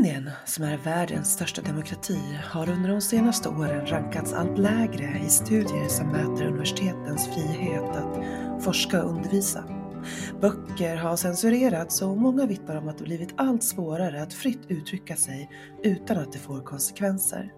Indien, 0.00 0.30
som 0.44 0.64
är 0.64 0.76
världens 0.76 1.32
största 1.32 1.62
demokrati, 1.62 2.18
har 2.44 2.68
under 2.68 2.88
de 2.88 3.00
senaste 3.00 3.48
åren 3.48 3.86
rankats 3.86 4.32
allt 4.32 4.58
lägre 4.58 5.20
i 5.26 5.28
studier 5.28 5.88
som 5.88 6.06
mäter 6.06 6.46
universitetens 6.46 7.28
frihet 7.28 7.96
att 7.96 8.24
forska 8.64 9.02
och 9.02 9.10
undervisa. 9.10 9.64
Böcker 10.40 10.96
har 10.96 11.16
censurerats 11.16 12.02
och 12.02 12.16
många 12.16 12.46
vittnar 12.46 12.76
om 12.76 12.88
att 12.88 12.98
det 12.98 13.04
blivit 13.04 13.34
allt 13.36 13.62
svårare 13.62 14.22
att 14.22 14.34
fritt 14.34 14.60
uttrycka 14.68 15.16
sig 15.16 15.50
utan 15.82 16.18
att 16.18 16.32
det 16.32 16.38
får 16.38 16.60
konsekvenser. 16.60 17.52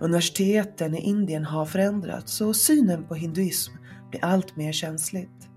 Universiteten 0.00 0.94
i 0.94 1.00
Indien 1.00 1.44
har 1.44 1.66
förändrats 1.66 2.40
och 2.40 2.56
synen 2.56 3.04
på 3.04 3.14
hinduism 3.14 3.72
blir 4.10 4.24
allt 4.24 4.56
mer 4.56 4.72
känsligt. 4.72 5.49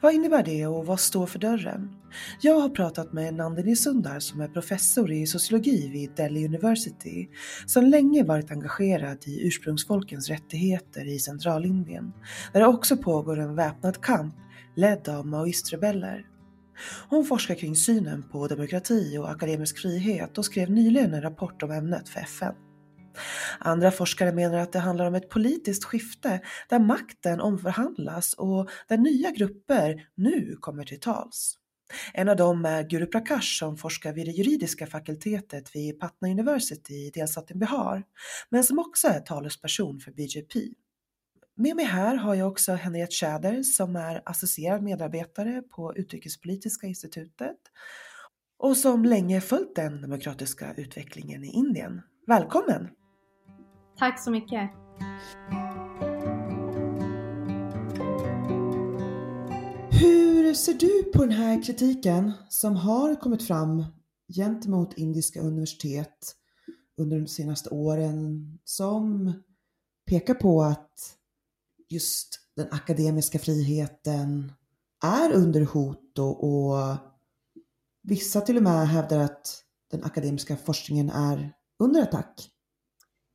Vad 0.00 0.14
innebär 0.14 0.42
det 0.42 0.66
och 0.66 0.86
vad 0.86 1.00
står 1.00 1.26
för 1.26 1.38
dörren? 1.38 1.96
Jag 2.40 2.60
har 2.60 2.68
pratat 2.68 3.12
med 3.12 3.34
Nandini 3.34 3.76
Sundar 3.76 4.20
som 4.20 4.40
är 4.40 4.48
professor 4.48 5.12
i 5.12 5.26
sociologi 5.26 5.88
vid 5.88 6.10
Delhi 6.16 6.46
University 6.46 7.28
som 7.66 7.84
länge 7.84 8.24
varit 8.24 8.50
engagerad 8.50 9.18
i 9.26 9.46
ursprungsfolkens 9.46 10.28
rättigheter 10.28 11.14
i 11.14 11.18
Centralindien 11.18 12.12
där 12.52 12.60
det 12.60 12.66
också 12.66 12.96
pågår 12.96 13.38
en 13.38 13.54
väpnad 13.54 14.00
kamp 14.00 14.34
ledd 14.76 15.08
av 15.08 15.26
maoistrebeller. 15.26 16.26
Hon 17.08 17.24
forskar 17.24 17.54
kring 17.54 17.76
synen 17.76 18.24
på 18.32 18.46
demokrati 18.46 19.18
och 19.18 19.30
akademisk 19.30 19.78
frihet 19.78 20.38
och 20.38 20.44
skrev 20.44 20.70
nyligen 20.70 21.14
en 21.14 21.22
rapport 21.22 21.62
om 21.62 21.70
ämnet 21.70 22.08
för 22.08 22.20
FN. 22.20 22.54
Andra 23.58 23.90
forskare 23.90 24.32
menar 24.32 24.58
att 24.58 24.72
det 24.72 24.78
handlar 24.78 25.06
om 25.06 25.14
ett 25.14 25.28
politiskt 25.28 25.84
skifte 25.84 26.40
där 26.68 26.78
makten 26.78 27.40
omförhandlas 27.40 28.34
och 28.34 28.70
där 28.88 28.96
nya 28.96 29.30
grupper 29.30 30.08
nu 30.14 30.56
kommer 30.60 30.84
till 30.84 31.00
tals. 31.00 31.58
En 32.14 32.28
av 32.28 32.36
dem 32.36 32.64
är 32.64 32.82
Guru 32.82 33.06
Prakash 33.06 33.58
som 33.58 33.76
forskar 33.76 34.12
vid 34.12 34.26
det 34.26 34.32
juridiska 34.32 34.86
fakultetet 34.86 35.76
vid 35.76 36.00
Patna 36.00 36.28
University 36.28 36.94
i 36.94 37.10
delstaten 37.10 37.58
Bihar, 37.58 38.04
men 38.50 38.64
som 38.64 38.78
också 38.78 39.08
är 39.08 39.20
talesperson 39.20 40.00
för 40.00 40.12
BJP. 40.12 40.54
Med 41.56 41.76
mig 41.76 41.84
här 41.84 42.16
har 42.16 42.34
jag 42.34 42.48
också 42.48 42.72
Henriette 42.72 43.12
Tjäder 43.12 43.62
som 43.62 43.96
är 43.96 44.22
associerad 44.24 44.82
medarbetare 44.82 45.62
på 45.62 45.96
Utrikespolitiska 45.96 46.86
institutet 46.86 47.58
och 48.58 48.76
som 48.76 49.04
länge 49.04 49.40
följt 49.40 49.76
den 49.76 50.02
demokratiska 50.02 50.74
utvecklingen 50.76 51.44
i 51.44 51.48
Indien. 51.48 52.02
Välkommen! 52.26 53.01
Tack 53.98 54.20
så 54.24 54.30
mycket. 54.30 54.70
Hur 59.90 60.54
ser 60.54 60.74
du 60.74 61.12
på 61.14 61.18
den 61.18 61.32
här 61.32 61.62
kritiken 61.62 62.32
som 62.48 62.76
har 62.76 63.14
kommit 63.14 63.46
fram 63.46 63.84
gentemot 64.36 64.98
indiska 64.98 65.40
universitet 65.40 66.36
under 66.96 67.18
de 67.18 67.26
senaste 67.26 67.70
åren 67.70 68.58
som 68.64 69.32
pekar 70.06 70.34
på 70.34 70.62
att 70.62 71.16
just 71.88 72.40
den 72.56 72.68
akademiska 72.70 73.38
friheten 73.38 74.52
är 75.04 75.32
under 75.32 75.60
hot 75.60 76.18
och, 76.18 76.44
och 76.44 76.96
vissa 78.02 78.40
till 78.40 78.56
och 78.56 78.62
med 78.62 78.88
hävdar 78.88 79.18
att 79.18 79.64
den 79.90 80.04
akademiska 80.04 80.56
forskningen 80.56 81.10
är 81.10 81.52
under 81.78 82.02
attack? 82.02 82.48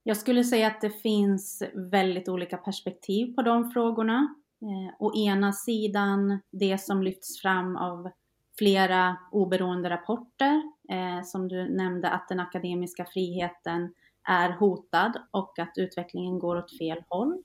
Jag 0.07 0.17
skulle 0.17 0.43
säga 0.43 0.67
att 0.67 0.81
det 0.81 0.89
finns 0.89 1.63
väldigt 1.91 2.29
olika 2.29 2.57
perspektiv 2.57 3.35
på 3.35 3.41
de 3.41 3.71
frågorna. 3.71 4.35
Eh, 4.61 4.95
å 4.99 5.15
ena 5.15 5.53
sidan 5.53 6.39
det 6.51 6.81
som 6.81 7.03
lyfts 7.03 7.41
fram 7.41 7.75
av 7.75 8.09
flera 8.57 9.17
oberoende 9.31 9.89
rapporter, 9.89 10.61
eh, 10.89 11.23
som 11.23 11.47
du 11.47 11.69
nämnde 11.69 12.09
att 12.09 12.27
den 12.29 12.39
akademiska 12.39 13.05
friheten 13.05 13.93
är 14.27 14.49
hotad 14.49 15.17
och 15.31 15.59
att 15.59 15.73
utvecklingen 15.77 16.39
går 16.39 16.55
åt 16.55 16.77
fel 16.77 17.03
håll. 17.09 17.43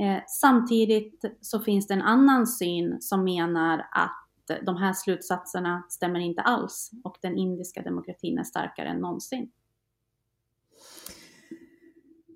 Eh, 0.00 0.22
samtidigt 0.26 1.24
så 1.40 1.60
finns 1.60 1.86
det 1.86 1.94
en 1.94 2.02
annan 2.02 2.46
syn 2.46 2.96
som 3.00 3.24
menar 3.24 3.78
att 3.78 4.64
de 4.66 4.76
här 4.76 4.92
slutsatserna 4.92 5.82
stämmer 5.88 6.20
inte 6.20 6.42
alls 6.42 6.90
och 7.04 7.16
den 7.22 7.36
indiska 7.36 7.82
demokratin 7.82 8.38
är 8.38 8.44
starkare 8.44 8.88
än 8.88 8.98
någonsin. 8.98 9.50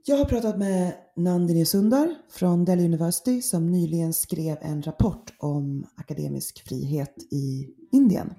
Jag 0.08 0.16
har 0.16 0.24
pratat 0.24 0.58
med 0.58 0.94
Nandini 1.16 1.64
Sundar 1.64 2.14
från 2.30 2.64
Delhi 2.64 2.84
University 2.84 3.42
som 3.42 3.70
nyligen 3.70 4.12
skrev 4.12 4.58
en 4.60 4.82
rapport 4.82 5.32
om 5.38 5.86
akademisk 5.96 6.68
frihet 6.68 7.14
i 7.32 7.68
Indien. 7.92 8.34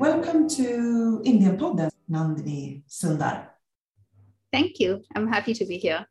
Welcome 0.00 0.48
to 0.48 0.62
Indian 1.24 1.58
Podden, 1.58 1.90
Nandini 2.06 2.84
Sundar. 2.86 3.50
Thank 4.52 4.80
you. 4.80 5.02
I'm 5.14 5.28
happy 5.28 5.54
to 5.54 5.64
be 5.64 5.78
here. 5.78 6.06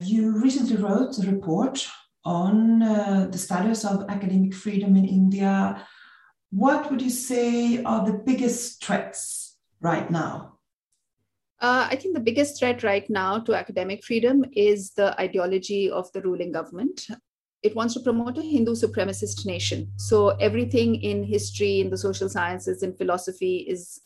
You 0.00 0.42
recently 0.44 0.76
wrote 0.76 1.18
a 1.22 1.30
report 1.30 1.88
on 2.24 2.82
uh, 2.82 3.30
the 3.32 3.38
status 3.38 3.84
of 3.84 4.02
academic 4.08 4.54
freedom 4.54 4.96
in 4.96 5.04
India 5.04 5.78
what 6.54 6.88
would 6.88 7.02
you 7.02 7.10
say 7.10 7.82
are 7.82 8.06
the 8.06 8.12
biggest 8.12 8.84
threats 8.84 9.56
right 9.80 10.08
now? 10.08 10.58
Uh, 11.60 11.88
I 11.90 11.96
think 11.96 12.14
the 12.14 12.20
biggest 12.20 12.58
threat 12.58 12.84
right 12.84 13.08
now 13.10 13.40
to 13.40 13.54
academic 13.54 14.04
freedom 14.04 14.44
is 14.52 14.90
the 14.90 15.18
ideology 15.20 15.90
of 15.90 16.12
the 16.12 16.20
ruling 16.22 16.52
government. 16.52 17.08
It 17.64 17.74
wants 17.74 17.94
to 17.94 18.00
promote 18.00 18.38
a 18.38 18.42
Hindu 18.42 18.74
supremacist 18.74 19.46
nation. 19.46 19.90
So 19.96 20.28
everything 20.40 20.96
in 20.96 21.24
history, 21.24 21.80
in 21.80 21.90
the 21.90 21.98
social 21.98 22.28
sciences, 22.28 22.82
in 22.82 22.94
philosophy 22.94 23.64
is 23.68 24.00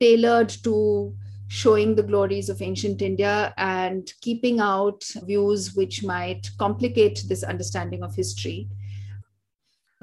tailored 0.00 0.48
to 0.64 1.14
showing 1.46 1.94
the 1.94 2.02
glories 2.02 2.48
of 2.48 2.60
ancient 2.60 3.02
India 3.02 3.54
and 3.56 4.12
keeping 4.20 4.58
out 4.58 5.04
views 5.24 5.76
which 5.76 6.02
might 6.02 6.50
complicate 6.58 7.22
this 7.28 7.44
understanding 7.44 8.02
of 8.02 8.14
history. 8.14 8.68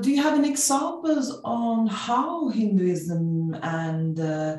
Do 0.02 0.10
you 0.10 0.22
have 0.22 0.38
any 0.38 0.50
examples 0.50 1.42
on 1.44 1.88
how 1.88 2.50
Hinduism 2.50 3.56
and 3.62 4.20
uh, 4.20 4.58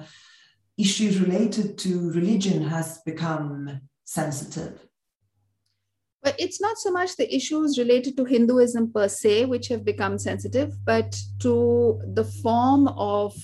issues 0.78 1.20
related 1.20 1.78
to 1.78 2.10
religion 2.12 2.62
has 2.62 3.00
become 3.04 3.80
sensitive? 4.04 4.86
But 6.22 6.36
it's 6.38 6.60
not 6.60 6.78
so 6.78 6.92
much 6.92 7.16
the 7.16 7.34
issues 7.34 7.78
related 7.78 8.16
to 8.16 8.24
Hinduism 8.24 8.92
per 8.92 9.08
se, 9.08 9.46
which 9.46 9.66
have 9.68 9.84
become 9.84 10.18
sensitive, 10.18 10.72
but 10.84 11.16
to 11.40 12.00
the 12.14 12.24
form 12.24 12.86
of 12.88 13.34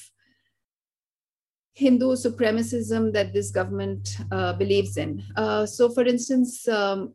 Hindu 1.75 2.17
supremacism 2.17 3.13
that 3.13 3.33
this 3.33 3.51
government 3.51 4.19
uh, 4.31 4.53
believes 4.53 4.97
in. 4.97 5.23
Uh, 5.37 5.67
so, 5.67 5.89
for 5.89 6.05
instance, 6.05 6.67
um, 6.69 7.15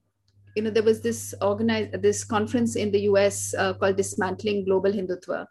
you 0.55 0.61
know, 0.61 0.69
there 0.69 0.83
was 0.83 1.01
this 1.01 1.33
organized 1.41 2.01
this 2.01 2.23
conference 2.23 2.75
in 2.75 2.91
the 2.91 3.01
US 3.01 3.53
uh, 3.55 3.73
called 3.73 3.97
Dismantling 3.97 4.65
Global 4.65 4.91
Hindutva, 4.91 5.45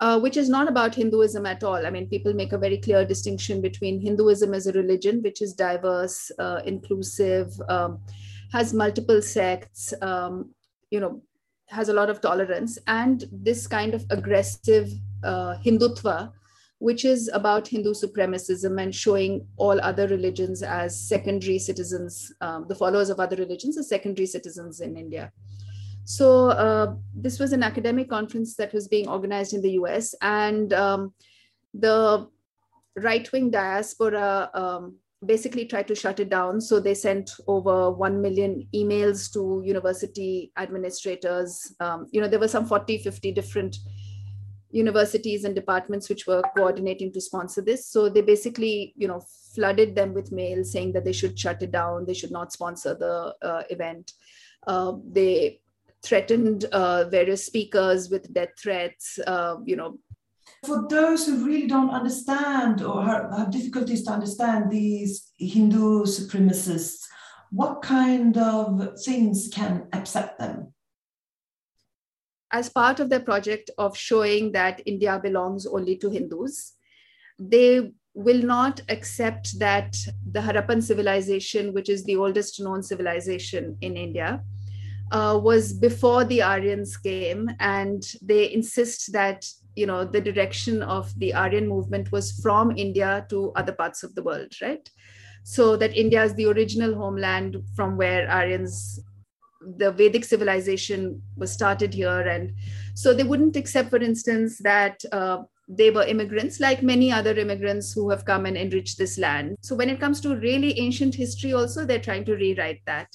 uh, 0.00 0.20
which 0.20 0.36
is 0.36 0.48
not 0.48 0.68
about 0.68 0.94
Hinduism 0.94 1.46
at 1.46 1.62
all. 1.62 1.86
I 1.86 1.90
mean, 1.90 2.08
people 2.08 2.32
make 2.32 2.52
a 2.52 2.58
very 2.58 2.78
clear 2.78 3.04
distinction 3.04 3.60
between 3.60 4.00
Hinduism 4.00 4.54
as 4.54 4.66
a 4.66 4.72
religion, 4.72 5.22
which 5.22 5.42
is 5.42 5.52
diverse, 5.54 6.30
uh, 6.38 6.60
inclusive, 6.64 7.52
um, 7.68 8.00
has 8.52 8.72
multiple 8.74 9.22
sects, 9.22 9.94
um, 10.02 10.50
you 10.90 11.00
know, 11.00 11.22
has 11.68 11.88
a 11.88 11.94
lot 11.94 12.10
of 12.10 12.20
tolerance, 12.20 12.78
and 12.86 13.24
this 13.32 13.66
kind 13.66 13.94
of 13.94 14.04
aggressive 14.10 14.90
uh, 15.24 15.56
Hindutva, 15.64 16.32
which 16.82 17.04
is 17.04 17.30
about 17.32 17.68
Hindu 17.68 17.92
supremacism 17.94 18.82
and 18.82 18.92
showing 18.92 19.46
all 19.56 19.80
other 19.80 20.08
religions 20.08 20.64
as 20.64 20.98
secondary 20.98 21.60
citizens, 21.60 22.34
um, 22.40 22.66
the 22.68 22.74
followers 22.74 23.08
of 23.08 23.20
other 23.20 23.36
religions 23.36 23.78
as 23.78 23.88
secondary 23.88 24.26
citizens 24.26 24.80
in 24.80 24.96
India. 24.96 25.30
So 26.02 26.48
uh, 26.48 26.96
this 27.14 27.38
was 27.38 27.52
an 27.52 27.62
academic 27.62 28.10
conference 28.10 28.56
that 28.56 28.72
was 28.72 28.88
being 28.88 29.08
organized 29.08 29.54
in 29.54 29.62
the 29.62 29.70
US, 29.82 30.12
and 30.22 30.72
um, 30.72 31.14
the 31.72 32.26
right-wing 32.96 33.50
diaspora 33.52 34.50
um, 34.52 34.96
basically 35.24 35.66
tried 35.66 35.86
to 35.86 35.94
shut 35.94 36.18
it 36.18 36.30
down. 36.30 36.60
So 36.60 36.80
they 36.80 36.94
sent 36.94 37.30
over 37.46 37.92
1 37.92 38.20
million 38.20 38.66
emails 38.74 39.32
to 39.34 39.62
university 39.64 40.50
administrators. 40.58 41.76
Um, 41.78 42.08
you 42.10 42.20
know, 42.20 42.26
there 42.26 42.40
were 42.40 42.48
some 42.48 42.66
40, 42.66 42.98
50 42.98 43.30
different 43.30 43.76
universities 44.72 45.44
and 45.44 45.54
departments 45.54 46.08
which 46.08 46.26
were 46.26 46.42
coordinating 46.56 47.12
to 47.12 47.20
sponsor 47.20 47.60
this. 47.60 47.86
So 47.86 48.08
they 48.08 48.22
basically, 48.22 48.94
you 48.96 49.06
know, 49.06 49.22
flooded 49.54 49.94
them 49.94 50.14
with 50.14 50.32
mail 50.32 50.64
saying 50.64 50.92
that 50.92 51.04
they 51.04 51.12
should 51.12 51.38
shut 51.38 51.62
it 51.62 51.70
down, 51.70 52.06
they 52.06 52.14
should 52.14 52.30
not 52.30 52.52
sponsor 52.52 52.94
the 52.94 53.34
uh, 53.42 53.62
event. 53.70 54.12
Uh, 54.66 54.94
they 55.10 55.60
threatened 56.02 56.64
uh, 56.64 57.04
various 57.08 57.44
speakers 57.46 58.10
with 58.10 58.32
death 58.32 58.54
threats, 58.58 59.18
uh, 59.26 59.56
you 59.64 59.76
know. 59.76 59.98
For 60.64 60.86
those 60.88 61.26
who 61.26 61.44
really 61.44 61.66
don't 61.66 61.90
understand 61.90 62.82
or 62.82 63.02
have 63.04 63.50
difficulties 63.50 64.04
to 64.04 64.12
understand 64.12 64.70
these 64.70 65.32
Hindu 65.38 66.04
supremacists, 66.04 67.04
what 67.50 67.82
kind 67.82 68.36
of 68.38 68.98
things 69.04 69.48
can 69.52 69.88
upset 69.92 70.38
them? 70.38 70.72
As 72.52 72.68
part 72.68 73.00
of 73.00 73.08
their 73.08 73.20
project 73.20 73.70
of 73.78 73.96
showing 73.96 74.52
that 74.52 74.82
India 74.86 75.18
belongs 75.22 75.66
only 75.66 75.96
to 75.96 76.10
Hindus, 76.10 76.74
they 77.38 77.92
will 78.14 78.42
not 78.42 78.80
accept 78.88 79.58
that 79.58 79.96
the 80.30 80.40
Harappan 80.40 80.82
civilization, 80.82 81.72
which 81.72 81.88
is 81.88 82.04
the 82.04 82.16
oldest 82.16 82.60
known 82.60 82.82
civilization 82.82 83.76
in 83.80 83.96
India, 83.96 84.42
uh, 85.10 85.38
was 85.42 85.72
before 85.72 86.24
the 86.24 86.42
Aryans 86.42 86.96
came, 86.96 87.50
and 87.58 88.02
they 88.22 88.52
insist 88.52 89.12
that 89.12 89.46
you 89.74 89.86
know 89.86 90.04
the 90.04 90.20
direction 90.20 90.82
of 90.82 91.18
the 91.18 91.32
Aryan 91.32 91.68
movement 91.68 92.12
was 92.12 92.32
from 92.40 92.76
India 92.76 93.26
to 93.30 93.52
other 93.56 93.72
parts 93.72 94.02
of 94.02 94.14
the 94.14 94.22
world, 94.22 94.52
right? 94.60 94.88
So 95.44 95.76
that 95.76 95.96
India 95.96 96.22
is 96.22 96.34
the 96.34 96.46
original 96.46 96.94
homeland 96.94 97.56
from 97.74 97.96
where 97.96 98.30
Aryans 98.30 99.00
the 99.76 99.92
Vedic 99.92 100.24
civilization 100.24 101.22
was 101.36 101.52
started 101.52 101.94
here. 101.94 102.20
And 102.20 102.54
so 102.94 103.14
they 103.14 103.22
wouldn't 103.22 103.56
accept, 103.56 103.90
for 103.90 103.98
instance, 103.98 104.58
that 104.58 105.02
uh, 105.12 105.42
they 105.68 105.90
were 105.90 106.04
immigrants 106.04 106.60
like 106.60 106.82
many 106.82 107.12
other 107.12 107.34
immigrants 107.38 107.92
who 107.92 108.10
have 108.10 108.24
come 108.24 108.46
and 108.46 108.56
enriched 108.56 108.98
this 108.98 109.18
land. 109.18 109.56
So 109.62 109.74
when 109.74 109.88
it 109.88 110.00
comes 110.00 110.20
to 110.22 110.36
really 110.36 110.78
ancient 110.78 111.14
history, 111.14 111.52
also, 111.52 111.84
they're 111.84 111.98
trying 111.98 112.24
to 112.26 112.34
rewrite 112.34 112.82
that. 112.86 113.08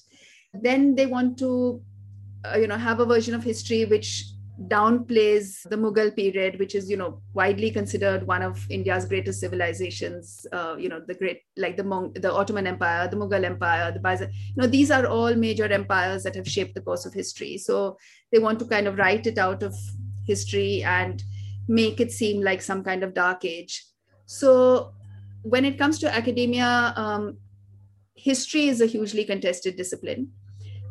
Then 0.54 0.96
they 0.96 1.06
want 1.06 1.38
to, 1.40 1.82
uh, 2.46 2.58
you 2.58 2.68
know, 2.68 2.78
have 2.78 3.00
a 3.00 3.06
version 3.06 3.36
of 3.36 3.44
history 3.44 3.86
which 3.86 4.26
downplays 4.66 5.62
the 5.70 5.76
Mughal 5.76 6.16
period, 6.16 6.58
which 6.58 6.74
is, 6.74 6.90
you 6.90 6.98
know, 6.98 7.22
widely 7.34 7.70
considered 7.70 8.26
one 8.26 8.42
of 8.42 8.66
India's 8.72 9.06
greatest 9.06 9.40
civilizations. 9.40 10.48
Uh, 10.52 10.76
you 10.80 10.90
know, 10.90 11.00
the 11.06 11.14
great, 11.14 11.42
like 11.58 11.78
the 11.78 11.84
Mong- 11.84 12.20
the 12.20 12.34
Ottoman 12.34 12.66
Empire, 12.66 13.08
the 13.08 13.18
Mughal 13.18 13.44
Empire, 13.44 13.92
the 13.92 14.00
Byzantine. 14.00 14.36
You 14.56 14.64
know, 14.64 14.68
these 14.68 14.90
are 14.90 15.06
all 15.06 15.36
major 15.36 15.66
empires 15.66 16.24
that 16.24 16.36
have 16.36 16.48
shaped 16.48 16.74
the 16.74 16.82
course 16.82 17.06
of 17.06 17.14
history. 17.14 17.58
So 17.58 17.98
they 18.32 18.40
want 18.40 18.58
to 18.60 18.66
kind 18.66 18.88
of 18.88 18.98
write 18.98 19.28
it 19.28 19.38
out 19.38 19.62
of 19.62 19.76
history 20.26 20.84
and 20.84 21.24
make 21.68 22.00
it 22.00 22.12
seem 22.12 22.42
like 22.42 22.62
some 22.62 22.84
kind 22.84 23.04
of 23.04 23.14
dark 23.14 23.46
age. 23.46 23.86
So 24.26 24.94
when 25.44 25.66
it 25.66 25.78
comes 25.78 26.00
to 26.00 26.14
academia, 26.14 26.94
um, 26.96 27.38
history 28.16 28.68
is 28.68 28.82
a 28.82 28.88
hugely 28.88 29.24
contested 29.24 29.76
discipline. 29.76 30.32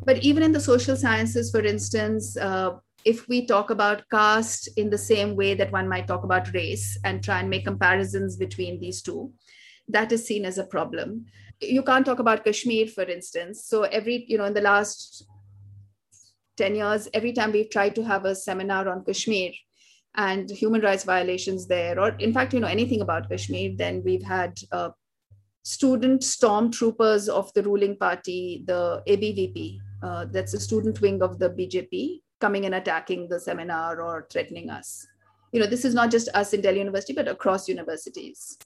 But 0.05 0.23
even 0.23 0.45
in 0.45 0.53
the 0.53 0.61
social 0.61 0.95
sciences, 0.95 1.51
for 1.51 1.61
instance, 1.61 2.37
uh, 2.37 2.77
if 3.07 3.29
we 3.29 3.47
talk 3.47 3.71
about 3.71 4.03
caste 4.11 4.69
in 4.77 4.91
the 4.91 4.99
same 4.99 5.37
way 5.37 5.55
that 5.55 5.71
one 5.71 5.89
might 5.89 6.09
talk 6.09 6.25
about 6.25 6.53
race 6.53 6.99
and 7.05 7.23
try 7.23 7.39
and 7.39 7.49
make 7.49 7.65
comparisons 7.65 8.37
between 8.37 8.81
these 8.81 9.01
two, 9.01 9.33
that 9.89 10.11
is 10.11 10.27
seen 10.27 10.45
as 10.45 10.59
a 10.59 10.67
problem. 10.67 11.25
You 11.61 11.85
can't 11.85 12.05
talk 12.05 12.19
about 12.19 12.45
Kashmir, 12.45 12.89
for 12.89 13.05
instance. 13.05 13.65
So 13.65 13.85
every, 13.85 14.25
you 14.27 14.37
know, 14.37 14.45
in 14.45 14.55
the 14.55 14.61
last 14.61 15.25
10 16.57 16.75
years, 16.75 17.09
every 17.15 17.33
time 17.33 17.53
we've 17.53 17.71
tried 17.71 17.95
to 17.95 18.03
have 18.03 18.25
a 18.25 18.35
seminar 18.35 18.89
on 18.89 19.05
Kashmir 19.05 19.53
and 20.17 20.51
human 20.51 20.81
rights 20.81 21.05
violations 21.05 21.69
there, 21.69 22.01
or 22.01 22.09
in 22.19 22.33
fact, 22.33 22.55
you 22.55 22.61
know, 22.61 22.67
anything 22.67 23.03
about 23.03 23.31
Kashmir, 23.31 23.71
then 23.77 24.03
we've 24.05 24.25
had 24.25 24.59
uh, 24.73 24.91
student 25.63 26.23
stormtroopers 26.23 27.29
of 27.29 27.53
the 27.55 27.63
ruling 27.63 27.97
party, 27.97 28.65
the 28.67 29.01
ABVP, 29.07 29.79
uh, 30.03 30.25
that's 30.33 30.53
the 30.53 30.61
student 30.61 31.01
wing 31.01 31.23
of 31.23 31.39
the 31.39 31.51
BJP, 31.51 32.21
coming 32.41 32.67
and 32.67 32.75
attacking 32.75 33.29
the 33.29 33.41
seminar 33.41 34.01
or 34.01 34.27
threatening 34.31 34.71
us. 34.71 35.07
You 35.53 35.61
know, 35.61 35.67
this 35.67 35.85
is 35.85 35.95
not 35.95 36.11
just 36.11 36.29
us 36.35 36.53
in 36.53 36.61
Delhi 36.61 36.79
University, 36.79 37.13
but 37.13 37.29
across 37.29 37.69
universities. 37.69 38.59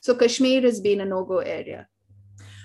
So 0.00 0.14
Kashmir 0.14 0.62
has 0.62 0.80
been 0.80 1.00
a 1.00 1.04
no-go 1.04 1.38
area. 1.38 1.88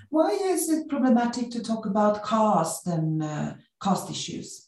Why 0.10 0.32
is 0.32 0.70
it 0.70 0.90
problematic 0.90 1.52
to 1.52 1.64
talk 1.64 1.86
about 1.86 2.26
caste 2.26 2.88
and 2.88 3.24
uh, 3.24 3.54
caste 3.82 4.10
issues? 4.10 4.68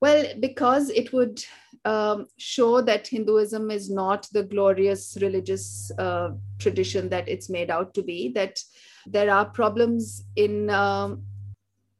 Well, 0.00 0.34
because 0.40 0.90
it 0.90 1.12
would 1.12 1.44
um, 1.84 2.26
show 2.36 2.82
that 2.82 3.06
Hinduism 3.06 3.70
is 3.70 3.88
not 3.88 4.26
the 4.32 4.42
glorious 4.42 5.16
religious 5.20 5.92
uh, 5.96 6.30
tradition 6.58 7.08
that 7.10 7.28
it's 7.28 7.48
made 7.48 7.70
out 7.70 7.94
to 7.94 8.02
be, 8.02 8.32
that 8.32 8.60
there 9.06 9.32
are 9.32 9.44
problems 9.44 10.24
in 10.34 10.70
um, 10.70 11.22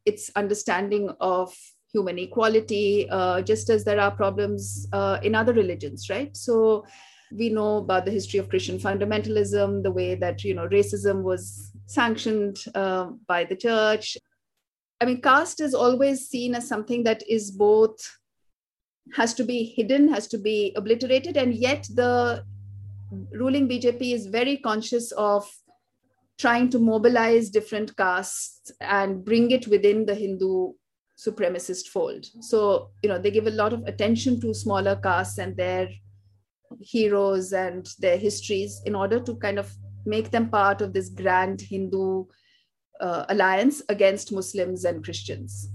its 0.04 0.30
understanding 0.34 1.10
of 1.20 1.56
human 1.92 2.18
equality, 2.18 3.08
uh, 3.10 3.42
just 3.42 3.68
as 3.70 3.84
there 3.84 4.00
are 4.00 4.10
problems 4.10 4.88
uh, 4.92 5.18
in 5.22 5.34
other 5.34 5.52
religions, 5.52 6.08
right? 6.08 6.36
So 6.36 6.84
we 7.30 7.48
know 7.50 7.78
about 7.78 8.04
the 8.04 8.10
history 8.10 8.38
of 8.38 8.48
Christian 8.48 8.78
fundamentalism, 8.78 9.82
the 9.82 9.90
way 9.90 10.14
that 10.14 10.44
you 10.44 10.54
know 10.54 10.68
racism 10.68 11.22
was 11.22 11.70
sanctioned 11.86 12.64
uh, 12.74 13.10
by 13.26 13.44
the 13.44 13.56
church. 13.56 14.16
I 15.00 15.04
mean, 15.04 15.20
caste 15.20 15.60
is 15.60 15.74
always 15.74 16.28
seen 16.28 16.54
as 16.54 16.68
something 16.68 17.04
that 17.04 17.22
is 17.28 17.50
both 17.50 18.18
has 19.14 19.34
to 19.34 19.44
be 19.44 19.64
hidden, 19.64 20.08
has 20.08 20.28
to 20.28 20.38
be 20.38 20.72
obliterated, 20.76 21.36
and 21.36 21.54
yet 21.54 21.86
the 21.94 22.44
ruling 23.32 23.68
BJP 23.68 24.14
is 24.14 24.26
very 24.26 24.56
conscious 24.58 25.12
of 25.12 25.50
trying 26.38 26.70
to 26.70 26.78
mobilize 26.78 27.50
different 27.50 27.94
castes 27.96 28.72
and 28.80 29.24
bring 29.24 29.50
it 29.50 29.66
within 29.66 30.06
the 30.06 30.14
Hindu 30.14 30.72
supremacist 31.26 31.88
fold. 31.88 32.26
So, 32.40 32.90
you 33.02 33.08
know, 33.08 33.18
they 33.18 33.30
give 33.30 33.46
a 33.46 33.50
lot 33.50 33.72
of 33.72 33.82
attention 33.86 34.40
to 34.40 34.54
smaller 34.54 34.96
castes 34.96 35.38
and 35.38 35.56
their 35.56 35.88
heroes 36.80 37.52
and 37.52 37.86
their 37.98 38.16
histories 38.16 38.80
in 38.86 38.94
order 38.94 39.20
to 39.20 39.36
kind 39.36 39.58
of 39.58 39.72
make 40.04 40.30
them 40.30 40.48
part 40.48 40.80
of 40.80 40.92
this 40.92 41.08
grand 41.08 41.60
Hindu 41.60 42.24
uh, 43.00 43.24
alliance 43.28 43.82
against 43.88 44.32
Muslims 44.32 44.84
and 44.84 45.04
Christians. 45.04 45.68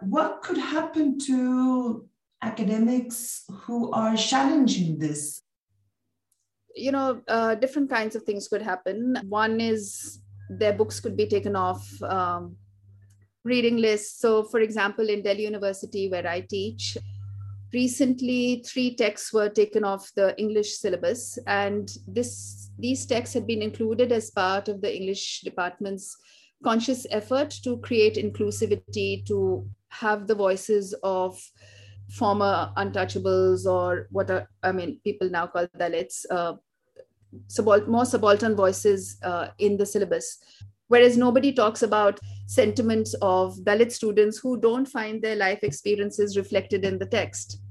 What 0.00 0.42
could 0.42 0.58
happen 0.58 1.18
to 1.26 2.08
academics 2.42 3.44
who 3.50 3.92
are 3.92 4.16
challenging 4.16 4.98
this? 4.98 5.42
You 6.74 6.92
know, 6.92 7.22
uh, 7.28 7.54
different 7.56 7.90
kinds 7.90 8.16
of 8.16 8.22
things 8.22 8.48
could 8.48 8.62
happen. 8.62 9.16
One 9.28 9.60
is 9.60 10.20
their 10.48 10.72
books 10.72 11.00
could 11.00 11.16
be 11.16 11.26
taken 11.26 11.54
off 11.54 11.86
um, 12.02 12.56
reading 13.44 13.76
lists. 13.76 14.20
So, 14.20 14.44
for 14.44 14.60
example, 14.60 15.08
in 15.08 15.22
Delhi 15.22 15.42
University, 15.42 16.08
where 16.08 16.26
I 16.26 16.40
teach, 16.40 16.96
recently 17.72 18.62
three 18.66 18.94
texts 18.94 19.32
were 19.32 19.48
taken 19.48 19.84
off 19.84 20.10
the 20.14 20.38
English 20.38 20.76
syllabus, 20.78 21.38
and 21.46 21.90
this 22.06 22.70
these 22.78 23.06
texts 23.06 23.34
had 23.34 23.46
been 23.46 23.62
included 23.62 24.12
as 24.12 24.30
part 24.30 24.68
of 24.68 24.80
the 24.80 24.94
English 24.94 25.40
department's 25.42 26.16
conscious 26.62 27.06
effort 27.10 27.50
to 27.64 27.76
create 27.78 28.14
inclusivity, 28.16 29.24
to 29.26 29.68
have 29.88 30.26
the 30.26 30.34
voices 30.34 30.94
of 31.02 31.38
former 32.10 32.70
untouchables 32.76 33.66
or 33.66 34.06
what 34.10 34.30
are, 34.30 34.48
I 34.62 34.72
mean, 34.72 35.00
people 35.02 35.30
now 35.30 35.46
call 35.46 35.66
Dalits, 35.78 36.24
uh, 36.30 36.54
subalt- 37.48 37.88
more 37.88 38.04
subaltern 38.04 38.54
voices 38.54 39.18
uh, 39.22 39.48
in 39.58 39.76
the 39.76 39.86
syllabus 39.86 40.38
whereas 40.92 41.16
nobody 41.16 41.50
talks 41.52 41.82
about 41.82 42.20
sentiments 42.46 43.14
of 43.22 43.56
Dalit 43.68 43.90
students 43.90 44.36
who 44.36 44.60
don't 44.60 44.86
find 44.86 45.22
their 45.22 45.36
life 45.36 45.60
experiences 45.62 46.36
reflected 46.36 46.84
in 46.84 46.98
the 46.98 47.06
text. 47.06 47.62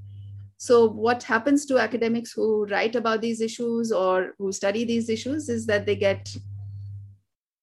So, 0.58 0.88
what 0.88 1.22
happens 1.22 1.68
to 1.68 1.78
academics 1.78 2.32
who 2.32 2.66
write 2.66 2.96
about 2.96 3.22
these 3.22 3.40
issues 3.40 3.92
or 3.92 4.34
who 4.40 4.51
study 4.51 4.86
these 4.86 5.08
issues 5.08 5.50
is 5.50 5.68
that 5.68 5.86
they 5.86 5.96
get, 5.96 6.36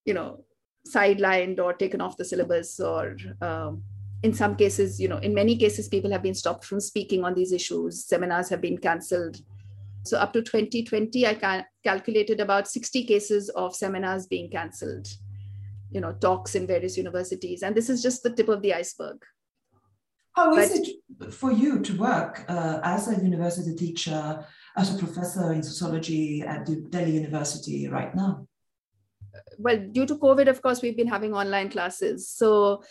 you 0.05 0.15
know, 0.15 0.45
sidelined 0.87 1.59
or 1.59 1.73
taken 1.73 2.01
off 2.01 2.17
the 2.17 2.25
syllabus, 2.25 2.79
or 2.79 3.17
um, 3.41 3.83
in 4.23 4.33
some 4.33 4.55
cases, 4.55 5.01
you 5.01 5.09
know, 5.09 5.19
in 5.19 5.35
many 5.35 5.57
cases, 5.57 5.89
people 5.89 6.13
have 6.13 6.23
been 6.23 6.41
stopped 6.43 6.65
from 6.65 6.81
speaking 6.81 7.25
on 7.25 7.35
these 7.35 7.53
issues. 7.53 8.05
Seminars 8.05 8.49
have 8.49 8.61
been 8.61 8.79
cancelled. 8.79 9.41
So, 10.05 10.19
up 10.19 10.33
to 10.35 10.43
2020, 10.43 11.27
I 11.27 11.35
ca- 11.35 11.65
calculated 11.83 12.39
about 12.39 12.69
60 12.69 13.05
cases 13.07 13.49
of 13.51 13.75
seminars 13.75 14.29
being 14.29 14.51
cancelled 14.51 15.09
you 15.91 16.01
know 16.01 16.13
talks 16.13 16.55
in 16.55 16.67
various 16.67 16.97
universities. 16.97 17.63
And 17.63 17.75
this 17.75 17.89
is 17.89 18.03
just 18.03 18.23
the 18.23 18.31
tip 18.31 18.49
of 18.49 18.63
the 18.63 18.75
iceberg. 18.75 19.25
How 20.35 20.55
is 20.57 20.71
but, 20.71 21.27
it 21.29 21.35
for 21.35 21.51
you 21.51 21.81
to 21.81 21.97
work 21.97 22.45
uh, 22.49 22.81
as 22.85 23.09
a 23.09 23.17
university 23.23 23.75
teacher 23.75 24.45
as 24.77 24.95
a 24.95 24.99
professor 24.99 25.53
in 25.53 25.63
sociology 25.63 26.43
at 26.43 26.65
delhi 26.91 27.11
university 27.11 27.89
right 27.89 28.15
now? 28.15 28.47
Well 29.59 29.79
due 29.91 30.07
to 30.07 30.17
covid 30.17 30.49
of 30.49 30.63
course 30.63 30.81
we've 30.83 30.97
been 30.97 31.09
having 31.09 31.35
online 31.35 31.71
classes. 31.71 32.29
So 32.29 32.83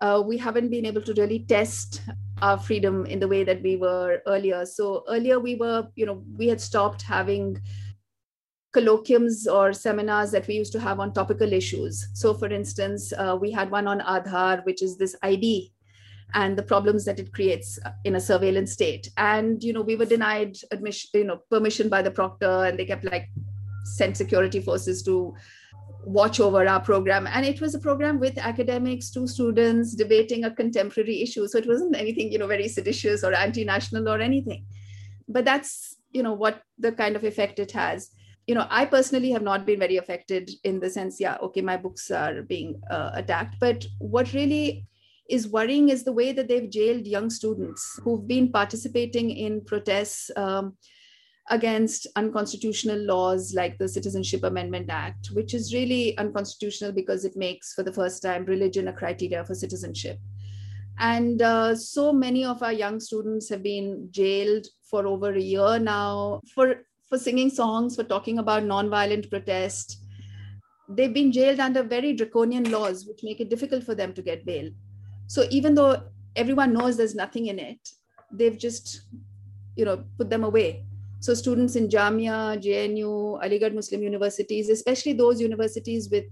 uh, 0.00 0.22
we 0.24 0.38
haven't 0.38 0.70
been 0.70 0.86
able 0.86 1.02
to 1.02 1.14
really 1.14 1.40
test 1.40 2.02
our 2.42 2.58
freedom 2.58 3.06
in 3.06 3.20
the 3.20 3.28
way 3.28 3.44
that 3.44 3.62
we 3.62 3.76
were 3.76 4.22
earlier. 4.26 4.64
So 4.64 5.04
earlier 5.08 5.38
we 5.38 5.56
were 5.56 5.88
you 5.96 6.06
know 6.06 6.22
we 6.38 6.48
had 6.48 6.60
stopped 6.60 7.02
having 7.02 7.60
colloquiums 8.74 9.46
or 9.50 9.72
seminars 9.72 10.30
that 10.32 10.46
we 10.48 10.54
used 10.54 10.72
to 10.72 10.80
have 10.80 11.00
on 11.00 11.12
topical 11.12 11.52
issues. 11.52 12.08
So, 12.14 12.34
for 12.34 12.48
instance, 12.48 13.12
uh, 13.12 13.36
we 13.40 13.50
had 13.50 13.70
one 13.70 13.86
on 13.86 14.00
Aadhaar, 14.00 14.64
which 14.64 14.82
is 14.82 14.96
this 14.96 15.14
ID 15.22 15.72
and 16.34 16.58
the 16.58 16.62
problems 16.62 17.04
that 17.04 17.20
it 17.20 17.32
creates 17.32 17.78
in 18.04 18.16
a 18.16 18.20
surveillance 18.20 18.72
state. 18.72 19.08
And 19.16 19.62
you 19.62 19.72
know, 19.72 19.82
we 19.82 19.96
were 19.96 20.04
denied 20.04 20.56
admission, 20.72 21.10
you 21.14 21.24
know, 21.24 21.40
permission 21.50 21.88
by 21.88 22.02
the 22.02 22.10
proctor, 22.10 22.64
and 22.64 22.78
they 22.78 22.84
kept 22.84 23.04
like 23.04 23.28
sent 23.84 24.16
security 24.16 24.60
forces 24.60 25.02
to 25.04 25.34
watch 26.04 26.40
over 26.40 26.66
our 26.66 26.80
program. 26.80 27.26
And 27.26 27.46
it 27.46 27.60
was 27.60 27.74
a 27.74 27.78
program 27.78 28.18
with 28.18 28.36
academics, 28.38 29.10
two 29.10 29.26
students 29.26 29.94
debating 29.94 30.44
a 30.44 30.54
contemporary 30.54 31.22
issue. 31.22 31.46
So 31.46 31.58
it 31.58 31.68
wasn't 31.68 31.96
anything, 31.96 32.32
you 32.32 32.38
know, 32.38 32.46
very 32.46 32.68
seditious 32.68 33.24
or 33.24 33.34
anti-national 33.34 34.08
or 34.08 34.20
anything. 34.20 34.66
But 35.28 35.44
that's, 35.44 35.96
you 36.10 36.22
know, 36.22 36.34
what 36.34 36.62
the 36.78 36.92
kind 36.92 37.16
of 37.16 37.24
effect 37.24 37.58
it 37.58 37.72
has. 37.72 38.10
You 38.46 38.54
know, 38.54 38.66
I 38.68 38.84
personally 38.84 39.30
have 39.30 39.42
not 39.42 39.64
been 39.64 39.78
very 39.78 39.96
affected 39.96 40.50
in 40.64 40.80
the 40.80 40.90
sense, 40.90 41.18
yeah, 41.18 41.36
okay, 41.42 41.62
my 41.62 41.76
books 41.76 42.10
are 42.10 42.42
being 42.42 42.80
uh, 42.90 43.10
attacked. 43.14 43.56
But 43.58 43.86
what 43.98 44.32
really 44.34 44.86
is 45.30 45.48
worrying 45.48 45.88
is 45.88 46.04
the 46.04 46.12
way 46.12 46.32
that 46.32 46.48
they've 46.48 46.68
jailed 46.68 47.06
young 47.06 47.30
students 47.30 47.98
who've 48.02 48.28
been 48.28 48.52
participating 48.52 49.30
in 49.30 49.64
protests 49.64 50.30
um, 50.36 50.76
against 51.50 52.06
unconstitutional 52.16 52.98
laws 52.98 53.54
like 53.54 53.78
the 53.78 53.88
Citizenship 53.88 54.44
Amendment 54.44 54.90
Act, 54.90 55.28
which 55.32 55.54
is 55.54 55.72
really 55.72 56.16
unconstitutional 56.18 56.92
because 56.92 57.24
it 57.24 57.36
makes, 57.36 57.72
for 57.72 57.82
the 57.82 57.92
first 57.92 58.22
time, 58.22 58.44
religion 58.44 58.88
a 58.88 58.92
criteria 58.92 59.44
for 59.44 59.54
citizenship. 59.54 60.18
And 60.98 61.42
uh, 61.42 61.74
so 61.74 62.12
many 62.12 62.44
of 62.44 62.62
our 62.62 62.72
young 62.72 63.00
students 63.00 63.48
have 63.48 63.62
been 63.62 64.08
jailed 64.10 64.66
for 64.88 65.06
over 65.06 65.32
a 65.32 65.40
year 65.40 65.78
now 65.78 66.40
for, 66.54 66.84
for 67.08 67.18
singing 67.18 67.50
songs, 67.50 67.96
for 67.96 68.04
talking 68.04 68.38
about 68.38 68.62
nonviolent 68.62 69.30
protest. 69.30 70.00
They've 70.88 71.14
been 71.14 71.32
jailed 71.32 71.60
under 71.60 71.82
very 71.82 72.12
draconian 72.12 72.70
laws, 72.70 73.06
which 73.06 73.20
make 73.22 73.40
it 73.40 73.50
difficult 73.50 73.84
for 73.84 73.94
them 73.94 74.12
to 74.14 74.22
get 74.22 74.44
bail. 74.44 74.70
So 75.26 75.44
even 75.50 75.74
though 75.74 76.02
everyone 76.36 76.72
knows 76.72 76.96
there's 76.96 77.14
nothing 77.14 77.46
in 77.46 77.58
it, 77.58 77.88
they've 78.30 78.58
just, 78.58 79.02
you 79.76 79.84
know, 79.84 80.04
put 80.18 80.28
them 80.28 80.44
away 80.44 80.84
so 81.24 81.32
students 81.32 81.74
in 81.74 81.88
Jamia, 81.88 82.60
JNU, 82.62 83.40
Aligarh 83.42 83.74
Muslim 83.74 84.02
universities, 84.02 84.68
especially 84.68 85.14
those 85.14 85.40
universities 85.40 86.10
with 86.10 86.26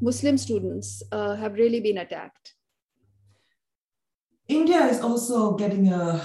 Muslim 0.00 0.38
students, 0.38 1.02
uh, 1.10 1.34
have 1.34 1.54
really 1.54 1.80
been 1.80 1.98
attacked. 1.98 2.54
India 4.46 4.86
is 4.86 5.00
also 5.00 5.56
getting 5.56 5.88
a 5.92 6.22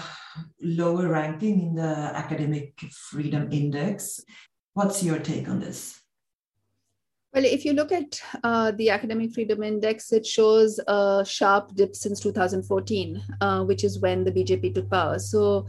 lower 0.61 1.07
ranking 1.07 1.61
in 1.61 1.75
the 1.75 2.11
Academic 2.15 2.79
Freedom 2.91 3.51
Index. 3.51 4.21
What's 4.73 5.03
your 5.03 5.19
take 5.19 5.47
on 5.47 5.59
this? 5.59 5.99
Well, 7.33 7.45
if 7.45 7.65
you 7.65 7.73
look 7.73 7.91
at 7.91 8.21
uh, 8.43 8.71
the 8.71 8.91
Academic 8.91 9.33
Freedom 9.33 9.63
Index, 9.63 10.11
it 10.11 10.25
shows 10.25 10.79
a 10.87 11.23
sharp 11.27 11.73
dip 11.75 11.95
since 11.95 12.19
2014, 12.19 13.23
uh, 13.41 13.63
which 13.63 13.83
is 13.83 13.99
when 13.99 14.23
the 14.23 14.31
BJP 14.31 14.75
took 14.75 14.89
power. 14.89 15.17
So 15.17 15.65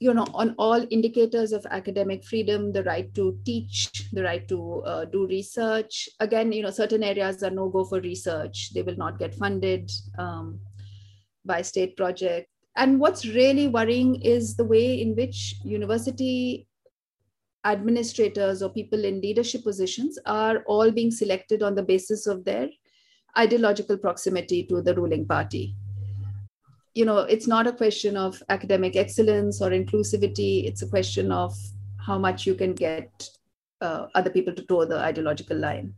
you 0.00 0.14
know 0.14 0.26
on 0.34 0.54
all 0.58 0.86
indicators 0.90 1.52
of 1.52 1.66
academic 1.70 2.24
freedom 2.24 2.72
the 2.72 2.84
right 2.84 3.12
to 3.14 3.38
teach 3.44 4.08
the 4.12 4.22
right 4.22 4.46
to 4.48 4.82
uh, 4.86 5.04
do 5.04 5.26
research 5.26 6.08
again 6.20 6.52
you 6.52 6.62
know 6.62 6.70
certain 6.70 7.02
areas 7.02 7.42
are 7.42 7.50
no 7.50 7.68
go 7.68 7.84
for 7.84 8.00
research 8.00 8.72
they 8.74 8.82
will 8.82 8.96
not 8.96 9.18
get 9.18 9.34
funded 9.34 9.90
um, 10.18 10.60
by 11.44 11.62
state 11.62 11.96
project 11.96 12.48
and 12.78 13.00
what's 13.00 13.26
really 13.26 13.66
worrying 13.66 14.22
is 14.22 14.56
the 14.56 14.64
way 14.64 15.02
in 15.02 15.14
which 15.16 15.56
university 15.64 16.66
administrators 17.64 18.62
or 18.62 18.70
people 18.70 19.04
in 19.04 19.20
leadership 19.20 19.64
positions 19.64 20.18
are 20.26 20.62
all 20.66 20.90
being 20.92 21.10
selected 21.10 21.62
on 21.62 21.74
the 21.74 21.82
basis 21.82 22.26
of 22.28 22.44
their 22.44 22.68
ideological 23.36 23.98
proximity 23.98 24.62
to 24.64 24.80
the 24.80 24.94
ruling 24.94 25.26
party. 25.26 25.74
You 26.94 27.04
know 27.04 27.18
it's 27.18 27.48
not 27.48 27.66
a 27.66 27.72
question 27.72 28.16
of 28.16 28.42
academic 28.48 28.96
excellence 28.96 29.60
or 29.60 29.70
inclusivity. 29.70 30.66
It's 30.66 30.82
a 30.82 30.88
question 30.88 31.32
of 31.32 31.56
how 32.06 32.18
much 32.18 32.46
you 32.46 32.54
can 32.54 32.74
get 32.74 33.28
uh, 33.80 34.06
other 34.14 34.30
people 34.30 34.54
to 34.54 34.62
toe 34.62 34.84
the 34.84 34.98
ideological 34.98 35.58
line. 35.58 35.94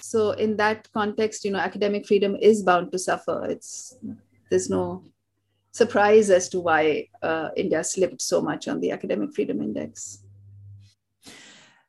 So 0.00 0.30
in 0.32 0.56
that 0.56 0.88
context 0.92 1.44
you 1.44 1.50
know 1.50 1.58
academic 1.58 2.06
freedom 2.06 2.36
is 2.36 2.62
bound 2.62 2.92
to 2.92 2.98
suffer. 2.98 3.44
It's 3.48 3.96
there's 4.50 4.70
no 4.70 5.02
surprise 5.80 6.30
as 6.30 6.48
to 6.48 6.58
why 6.60 7.08
uh, 7.22 7.48
india 7.56 7.82
slipped 7.84 8.22
so 8.22 8.40
much 8.40 8.68
on 8.68 8.80
the 8.80 8.90
academic 8.90 9.34
freedom 9.34 9.60
index 9.68 10.24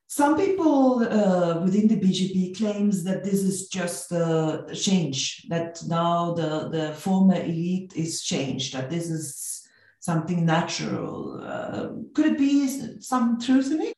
some 0.07 0.37
people 0.37 1.03
uh, 1.03 1.59
within 1.61 1.89
the 1.89 1.97
BJP 1.97 2.55
claims 2.55 3.03
that 3.03 3.25
this 3.25 3.41
is 3.43 3.67
just 3.67 4.13
a 4.13 4.65
change, 4.73 5.45
that 5.49 5.83
now 5.87 6.33
the, 6.33 6.69
the 6.69 6.93
former 6.93 7.35
elite 7.35 7.91
is 7.97 8.21
changed, 8.21 8.73
that 8.75 8.89
this 8.89 9.09
is 9.09 9.67
something 9.99 10.45
natural. 10.45 11.41
Uh, 11.43 11.87
could 12.13 12.27
it 12.27 12.37
be 12.37 12.65
some 13.01 13.41
truth 13.41 13.73
in 13.73 13.81
it? 13.81 13.93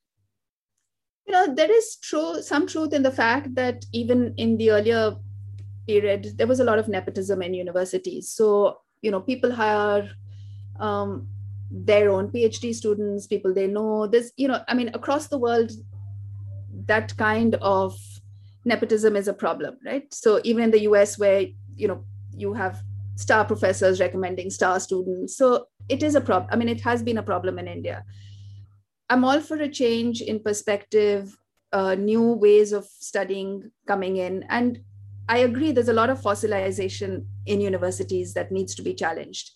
You 1.28 1.34
know, 1.34 1.54
there 1.54 1.72
is 1.72 1.98
true 1.98 2.42
some 2.42 2.66
truth 2.66 2.94
in 2.94 3.04
the 3.04 3.12
fact 3.12 3.54
that 3.54 3.86
even 3.94 4.34
in 4.38 4.58
the 4.58 4.72
earlier 4.72 5.18
period, 5.86 6.38
there 6.38 6.48
was 6.48 6.62
a 6.62 6.64
lot 6.64 6.80
of 6.80 6.88
nepotism 6.88 7.44
in 7.44 7.54
universities. 7.54 8.30
So, 8.30 8.80
you 9.02 9.12
know, 9.12 9.20
people 9.20 9.52
hire 9.52 10.10
um, 10.80 11.28
their 11.70 12.10
own 12.10 12.30
PhD 12.30 12.74
students, 12.74 13.28
people 13.28 13.54
they 13.54 13.68
know. 13.68 14.08
This, 14.08 14.32
you 14.38 14.48
know, 14.48 14.64
I 14.68 14.74
mean, 14.74 14.90
across 14.94 15.28
the 15.28 15.38
world, 15.38 15.72
that 16.86 17.16
kind 17.18 17.56
of 17.56 17.98
nepotism 18.66 19.16
is 19.16 19.28
a 19.28 19.34
problem, 19.34 19.78
right? 19.86 20.14
So 20.14 20.40
even 20.44 20.64
in 20.64 20.72
the 20.72 20.82
US, 20.82 21.18
where 21.18 21.46
you 21.76 21.88
know 21.88 22.04
you 22.36 22.54
have 22.54 22.82
star 23.16 23.46
professors 23.46 24.00
recommending 24.00 24.50
star 24.50 24.80
students, 24.80 25.38
so 25.38 25.68
it 25.90 26.04
is 26.04 26.16
a 26.16 26.22
problem. 26.22 26.50
I 26.52 26.56
mean, 26.56 26.70
it 26.70 26.82
has 26.82 27.04
been 27.04 27.18
a 27.18 27.24
problem 27.24 27.60
in 27.60 27.68
India. 27.68 28.04
I'm 29.10 29.24
all 29.24 29.40
for 29.40 29.58
a 29.58 29.70
change 29.70 30.22
in 30.22 30.42
perspective, 30.42 31.38
uh, 31.72 31.96
new 31.96 32.34
ways 32.34 32.74
of 32.74 32.86
studying 32.86 33.72
coming 33.88 34.18
in, 34.18 34.46
and 34.50 34.80
I 35.30 35.40
agree. 35.40 35.72
There's 35.72 35.90
a 35.90 35.94
lot 35.94 36.10
of 36.10 36.22
fossilization 36.22 37.26
in 37.46 37.62
universities 37.62 38.34
that 38.34 38.52
needs 38.52 38.76
to 38.76 38.82
be 38.82 38.94
challenged, 38.94 39.52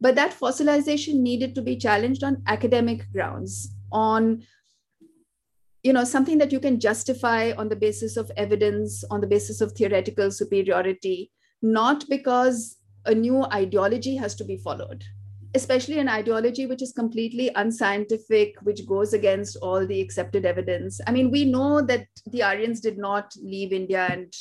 but 0.00 0.14
that 0.16 0.38
fossilization 0.38 1.20
needed 1.20 1.54
to 1.54 1.62
be 1.62 1.76
challenged 1.76 2.24
on 2.24 2.42
academic 2.46 3.10
grounds, 3.12 3.74
on 3.92 4.42
you 5.84 5.92
know 5.92 6.02
something 6.02 6.38
that 6.38 6.50
you 6.50 6.58
can 6.58 6.80
justify 6.80 7.52
on 7.56 7.68
the 7.68 7.76
basis 7.76 8.16
of 8.16 8.32
evidence 8.36 9.04
on 9.10 9.20
the 9.20 9.26
basis 9.26 9.60
of 9.60 9.72
theoretical 9.72 10.30
superiority 10.30 11.30
not 11.62 12.04
because 12.08 12.78
a 13.04 13.14
new 13.14 13.44
ideology 13.52 14.16
has 14.16 14.34
to 14.34 14.44
be 14.44 14.56
followed 14.56 15.04
especially 15.54 15.98
an 15.98 16.08
ideology 16.08 16.66
which 16.66 16.82
is 16.82 16.92
completely 16.92 17.50
unscientific 17.54 18.56
which 18.62 18.86
goes 18.86 19.12
against 19.12 19.56
all 19.58 19.86
the 19.86 20.00
accepted 20.00 20.46
evidence 20.46 21.00
i 21.06 21.12
mean 21.12 21.30
we 21.30 21.44
know 21.44 21.82
that 21.82 22.06
the 22.28 22.42
aryans 22.42 22.80
did 22.80 22.96
not 22.96 23.32
leave 23.42 23.72
india 23.72 24.08
and 24.10 24.32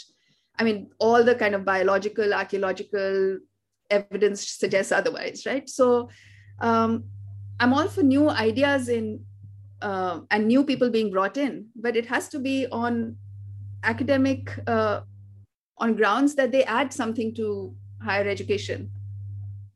i 0.60 0.64
mean 0.64 0.90
all 1.00 1.24
the 1.24 1.36
kind 1.36 1.56
of 1.56 1.66
biological 1.66 2.34
archaeological 2.34 3.38
evidence 3.90 4.48
suggests 4.48 4.92
otherwise 4.92 5.46
right 5.46 5.70
so 5.70 6.10
um, 6.62 7.04
i'm 7.60 7.74
all 7.74 7.88
for 7.88 8.04
new 8.04 8.30
ideas 8.30 8.90
in 8.90 9.20
uh, 9.84 10.22
and 10.32 10.48
new 10.48 10.64
people 10.64 10.90
being 10.90 11.12
brought 11.12 11.38
in, 11.38 11.68
but 11.76 11.96
it 11.96 12.06
has 12.06 12.30
to 12.30 12.40
be 12.40 12.66
on 12.72 13.16
academic, 13.84 14.58
uh, 14.66 15.02
on 15.78 15.96
grounds 15.96 16.36
that 16.36 16.52
they 16.52 16.64
add 16.64 16.94
something 16.94 17.36
to 17.36 17.76
higher 18.02 18.28
education, 18.28 18.90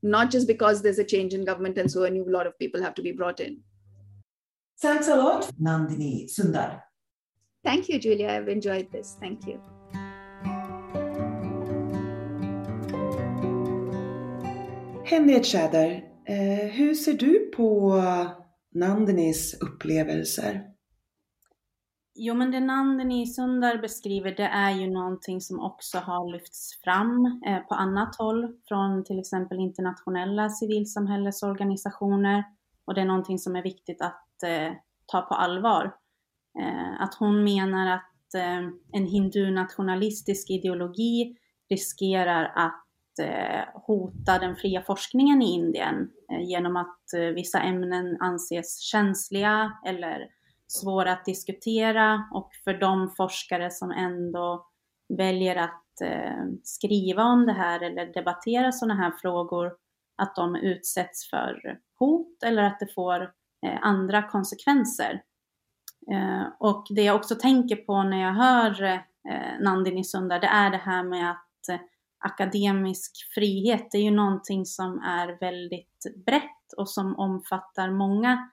not 0.01 0.31
just 0.31 0.47
because 0.47 0.81
there's 0.81 0.99
a 0.99 1.03
change 1.03 1.33
in 1.33 1.43
government 1.43 1.77
and 1.77 1.91
so 1.91 2.05
a 2.05 2.09
new 2.09 2.25
lot 2.27 2.47
of 2.47 2.57
people 2.57 2.81
have 2.81 2.95
to 2.95 3.01
be 3.01 3.11
brought 3.11 3.39
in. 3.39 3.59
Thanks 4.79 5.07
a 5.07 5.15
lot, 5.15 5.51
Nandini 5.61 6.29
Sundar. 6.31 6.81
Thank 7.63 7.89
you, 7.89 7.99
Julia. 7.99 8.29
I've 8.29 8.47
enjoyed 8.47 8.91
this. 8.91 9.17
Thank 9.19 9.45
you. 9.45 9.59
Henriette 15.09 15.47
Tjäder, 15.47 16.03
eh, 16.25 16.69
hur 16.71 16.93
ser 16.93 17.13
du 17.13 17.51
på 17.55 18.01
Nandinis 18.73 19.61
upplevelser? 19.61 20.63
Jo, 22.15 22.33
men 22.33 22.51
det 22.51 22.59
Nandini 22.59 23.25
Sundar 23.25 23.77
beskriver, 23.77 24.31
det 24.31 24.43
är 24.43 24.71
ju 24.71 24.87
någonting 24.87 25.41
som 25.41 25.59
också 25.59 25.97
har 25.97 26.31
lyfts 26.31 26.81
fram 26.83 27.41
eh, 27.47 27.59
på 27.59 27.75
annat 27.75 28.15
håll 28.15 28.53
från 28.67 29.03
till 29.03 29.19
exempel 29.19 29.59
internationella 29.59 30.49
civilsamhällesorganisationer. 30.49 32.43
Och 32.85 32.93
det 32.93 33.01
är 33.01 33.05
någonting 33.05 33.39
som 33.39 33.55
är 33.55 33.63
viktigt 33.63 34.01
att 34.01 34.43
eh, 34.43 34.71
ta 35.05 35.21
på 35.21 35.33
allvar. 35.33 35.95
Eh, 36.59 37.01
att 37.01 37.13
hon 37.13 37.43
menar 37.43 37.95
att 37.95 38.33
eh, 38.35 38.57
en 38.91 39.05
hindu-nationalistisk 39.05 40.49
ideologi 40.49 41.37
riskerar 41.69 42.51
att 42.55 42.86
Eh, 43.19 43.63
hota 43.73 44.39
den 44.39 44.55
fria 44.55 44.81
forskningen 44.81 45.41
i 45.41 45.53
Indien 45.53 46.09
eh, 46.31 46.41
genom 46.41 46.75
att 46.75 47.13
eh, 47.13 47.21
vissa 47.21 47.59
ämnen 47.59 48.17
anses 48.19 48.79
känsliga 48.79 49.73
eller 49.85 50.29
svåra 50.67 51.13
att 51.13 51.25
diskutera 51.25 52.27
och 52.33 52.49
för 52.63 52.73
de 52.73 53.09
forskare 53.09 53.71
som 53.71 53.91
ändå 53.91 54.67
väljer 55.17 55.55
att 55.55 55.83
skriva 56.63 57.23
om 57.23 57.45
det 57.45 57.53
här 57.53 57.83
eller 57.83 58.13
debattera 58.13 58.71
sådana 58.71 58.95
här 58.95 59.11
frågor, 59.21 59.73
att 60.17 60.35
de 60.35 60.55
utsätts 60.55 61.29
för 61.29 61.79
hot 61.99 62.43
eller 62.43 62.63
att 62.63 62.79
det 62.79 62.93
får 62.93 63.31
andra 63.81 64.23
konsekvenser. 64.23 65.23
Och 66.59 66.87
det 66.89 67.03
jag 67.03 67.15
också 67.15 67.35
tänker 67.35 67.75
på 67.75 68.03
när 68.03 68.21
jag 68.21 68.33
hör 68.33 69.01
Nandini 69.59 70.03
Sundar, 70.03 70.39
det 70.39 70.47
är 70.47 70.69
det 70.69 70.77
här 70.77 71.03
med 71.03 71.31
att 71.31 71.69
eh, 71.69 71.79
akademisk 72.19 73.11
frihet, 73.35 73.93
är 73.93 73.99
ju 73.99 74.11
någonting 74.11 74.65
som 74.65 74.99
är 74.99 75.39
väldigt 75.39 76.25
brett 76.25 76.73
och 76.77 76.89
som 76.89 77.19
omfattar 77.19 77.91
många 77.91 78.49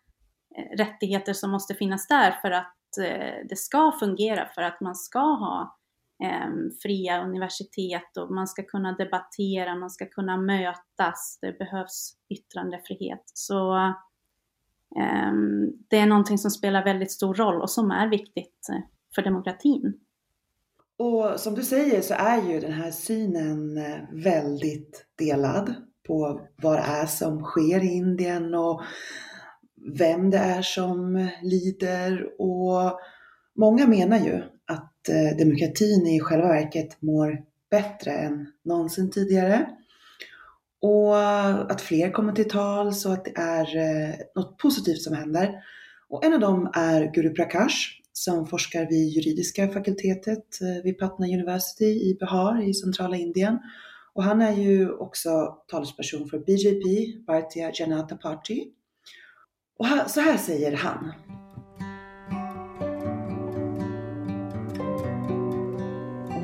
eh, 0.56 0.76
rättigheter 0.76 1.32
som 1.32 1.50
måste 1.50 1.74
finnas 1.74 2.06
där 2.06 2.30
för 2.30 2.50
att 2.50 2.98
eh, 3.00 3.46
det 3.48 3.58
ska 3.58 3.92
fungera, 4.00 4.48
för 4.54 4.62
att 4.62 4.80
man 4.80 4.94
ska 4.94 5.18
ha 5.18 5.78
ehm, 6.24 6.70
fria 6.82 7.24
universitet 7.24 8.16
och 8.16 8.32
man 8.34 8.46
ska 8.46 8.62
kunna 8.62 8.92
debattera, 8.92 9.74
man 9.74 9.90
ska 9.90 10.06
kunna 10.06 10.36
mötas, 10.36 11.38
det 11.40 11.58
behövs 11.58 12.16
yttrandefrihet. 12.28 13.22
Så 13.34 13.74
ehm, 15.00 15.72
det 15.88 15.98
är 15.98 16.06
någonting 16.06 16.38
som 16.38 16.50
spelar 16.50 16.84
väldigt 16.84 17.12
stor 17.12 17.34
roll 17.34 17.62
och 17.62 17.70
som 17.70 17.90
är 17.90 18.08
viktigt 18.08 18.68
eh, 18.72 18.80
för 19.14 19.22
demokratin. 19.22 20.00
Och 20.98 21.40
som 21.40 21.54
du 21.54 21.62
säger 21.62 22.00
så 22.00 22.14
är 22.14 22.50
ju 22.50 22.60
den 22.60 22.72
här 22.72 22.90
synen 22.90 23.76
eh, 23.76 23.98
väldigt 24.12 25.06
delad 25.18 25.74
på 26.06 26.40
vad 26.62 26.78
det 26.78 26.82
är 26.82 27.06
som 27.06 27.42
sker 27.42 27.84
i 27.84 27.86
Indien 27.86 28.54
och 28.54 28.82
vem 29.98 30.30
det 30.30 30.38
är 30.38 30.62
som 30.62 31.16
eh, 31.16 31.28
lider. 31.42 32.26
Och 32.38 32.98
många 33.56 33.86
menar 33.86 34.18
ju 34.18 34.42
att 34.66 35.08
eh, 35.08 35.36
demokratin 35.38 36.06
i 36.06 36.20
själva 36.20 36.48
verket 36.48 37.02
mår 37.02 37.38
bättre 37.70 38.10
än 38.10 38.46
någonsin 38.64 39.10
tidigare. 39.10 39.66
Och 40.80 41.18
att 41.72 41.80
fler 41.80 42.10
kommer 42.10 42.32
till 42.32 42.50
tals 42.50 43.06
och 43.06 43.12
att 43.12 43.24
det 43.24 43.36
är 43.36 43.66
något 44.34 44.58
positivt 44.58 45.02
som 45.02 45.14
händer. 45.14 45.54
Och 46.08 46.24
en 46.24 46.32
av 46.32 46.40
dem 46.40 46.70
är 46.74 47.12
Guru 47.14 47.34
Prakash 47.34 48.03
som 48.16 48.46
forskar 48.46 48.86
vid 48.90 49.08
juridiska 49.08 49.68
fakultetet 49.68 50.60
eh, 50.60 50.82
vid 50.84 50.98
Patna 50.98 51.26
University 51.26 51.84
i 51.84 52.16
Bihar 52.20 52.62
i 52.62 52.74
centrala 52.74 53.16
Indien. 53.16 53.58
Och 54.12 54.24
han 54.24 54.42
är 54.42 54.56
ju 54.56 54.90
också 54.92 55.58
talesperson 55.66 56.28
för 56.28 56.38
BJP, 56.38 57.16
Bharatiya 57.26 57.72
Janata 57.74 58.16
Party. 58.16 58.66
Och 59.78 59.86
så 60.10 60.20
här 60.20 60.36
säger 60.36 60.76
han. 60.76 61.12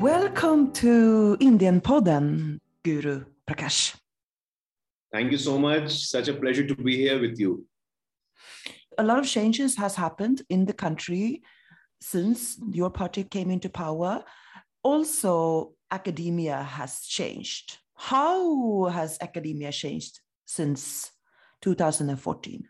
Welcome 0.03 0.71
to 0.73 0.87
Indian-podden, 1.39 2.59
Guru 2.83 3.23
Prakash. 3.45 3.95
Thank 5.11 5.31
you 5.31 5.37
so 5.37 5.57
much. 5.57 5.91
Such 5.91 6.29
a 6.29 6.33
pleasure 6.33 6.67
to 6.67 6.83
be 6.83 6.91
here 6.91 7.19
with 7.19 7.39
you. 7.39 7.65
A 8.97 9.03
lot 9.03 9.19
of 9.19 9.27
changes 9.27 9.77
has 9.77 9.95
happened 9.95 10.41
in 10.49 10.65
the 10.65 10.73
country 10.73 11.41
since 12.01 12.57
your 12.71 12.89
party 12.89 13.23
came 13.23 13.51
into 13.51 13.69
power. 13.69 14.23
Also, 14.83 15.73
academia 15.91 16.61
has 16.63 17.01
changed. 17.01 17.77
How 17.95 18.85
has 18.85 19.17
academia 19.21 19.71
changed 19.71 20.19
since 20.45 21.11
2014? 21.61 22.67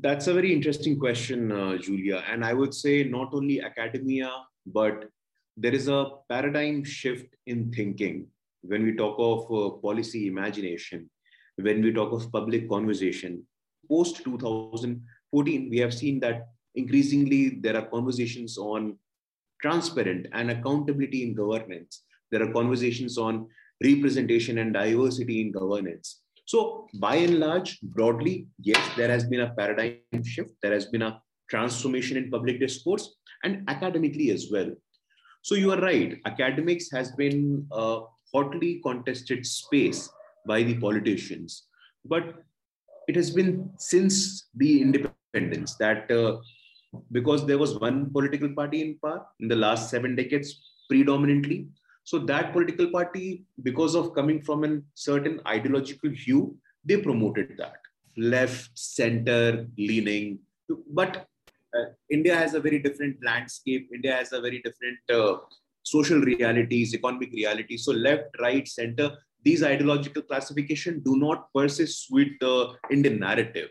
That's 0.00 0.26
a 0.26 0.34
very 0.34 0.52
interesting 0.52 0.98
question, 0.98 1.52
uh, 1.52 1.76
Julia. 1.78 2.24
And 2.28 2.44
I 2.44 2.52
would 2.52 2.74
say 2.74 3.04
not 3.04 3.32
only 3.32 3.60
academia, 3.60 4.30
but 4.66 5.08
there 5.56 5.74
is 5.74 5.88
a 5.88 6.06
paradigm 6.28 6.84
shift 6.84 7.34
in 7.46 7.72
thinking 7.72 8.26
when 8.62 8.84
we 8.84 8.94
talk 8.94 9.16
of 9.18 9.50
uh, 9.50 9.70
policy 9.78 10.26
imagination, 10.26 11.08
when 11.56 11.82
we 11.82 11.92
talk 11.92 12.12
of 12.12 12.30
public 12.32 12.68
conversation. 12.68 13.44
Post 13.88 14.24
2014, 14.24 15.70
we 15.70 15.78
have 15.78 15.94
seen 15.94 16.20
that 16.20 16.48
increasingly 16.74 17.58
there 17.60 17.76
are 17.76 17.86
conversations 17.86 18.58
on 18.58 18.96
transparent 19.60 20.26
and 20.32 20.50
accountability 20.50 21.22
in 21.22 21.34
governance. 21.34 22.02
There 22.30 22.42
are 22.42 22.52
conversations 22.52 23.18
on 23.18 23.48
representation 23.82 24.58
and 24.58 24.72
diversity 24.72 25.40
in 25.40 25.52
governance. 25.52 26.20
So, 26.46 26.88
by 26.94 27.16
and 27.16 27.38
large, 27.38 27.80
broadly, 27.80 28.48
yes, 28.60 28.80
there 28.96 29.08
has 29.08 29.24
been 29.24 29.40
a 29.40 29.50
paradigm 29.54 30.24
shift. 30.24 30.50
There 30.62 30.72
has 30.72 30.86
been 30.86 31.02
a 31.02 31.20
transformation 31.48 32.16
in 32.16 32.30
public 32.30 32.58
discourse 32.58 33.16
and 33.44 33.68
academically 33.68 34.30
as 34.30 34.48
well. 34.50 34.70
So, 35.42 35.54
you 35.54 35.70
are 35.72 35.80
right. 35.80 36.18
Academics 36.26 36.90
has 36.92 37.12
been 37.12 37.66
a 37.70 38.00
hotly 38.34 38.80
contested 38.84 39.46
space 39.46 40.08
by 40.46 40.62
the 40.62 40.74
politicians, 40.78 41.66
but 42.04 42.42
it 43.06 43.16
has 43.16 43.30
been 43.30 43.70
since 43.78 44.48
the 44.56 44.82
independence 44.82 45.76
that 45.76 46.10
uh, 46.10 46.38
because 47.12 47.46
there 47.46 47.58
was 47.58 47.78
one 47.78 48.10
political 48.10 48.48
party 48.54 48.82
in 48.82 48.98
power 48.98 49.26
in 49.40 49.48
the 49.48 49.56
last 49.56 49.90
seven 49.90 50.16
decades 50.16 50.60
predominantly. 50.88 51.68
So 52.04 52.18
that 52.18 52.52
political 52.52 52.90
party, 52.90 53.44
because 53.62 53.94
of 53.94 54.14
coming 54.14 54.42
from 54.42 54.64
a 54.64 54.80
certain 54.94 55.40
ideological 55.46 56.10
hue, 56.10 56.56
they 56.84 56.96
promoted 56.96 57.56
that 57.58 57.76
left, 58.16 58.70
center, 58.74 59.66
leaning. 59.78 60.38
But 60.92 61.26
uh, 61.76 61.84
India 62.10 62.34
has 62.36 62.54
a 62.54 62.60
very 62.60 62.78
different 62.78 63.16
landscape. 63.24 63.88
India 63.94 64.14
has 64.14 64.32
a 64.32 64.40
very 64.40 64.60
different 64.60 64.98
uh, 65.12 65.38
social 65.82 66.20
realities, 66.20 66.94
economic 66.94 67.32
realities. 67.32 67.84
So 67.84 67.92
left, 67.92 68.36
right, 68.40 68.66
center, 68.66 69.16
these 69.42 69.62
ideological 69.62 70.22
classification 70.22 71.00
do 71.00 71.16
not 71.16 71.48
persist 71.54 72.08
with 72.10 72.28
the 72.40 72.74
Indian 72.90 73.20
narrative. 73.20 73.70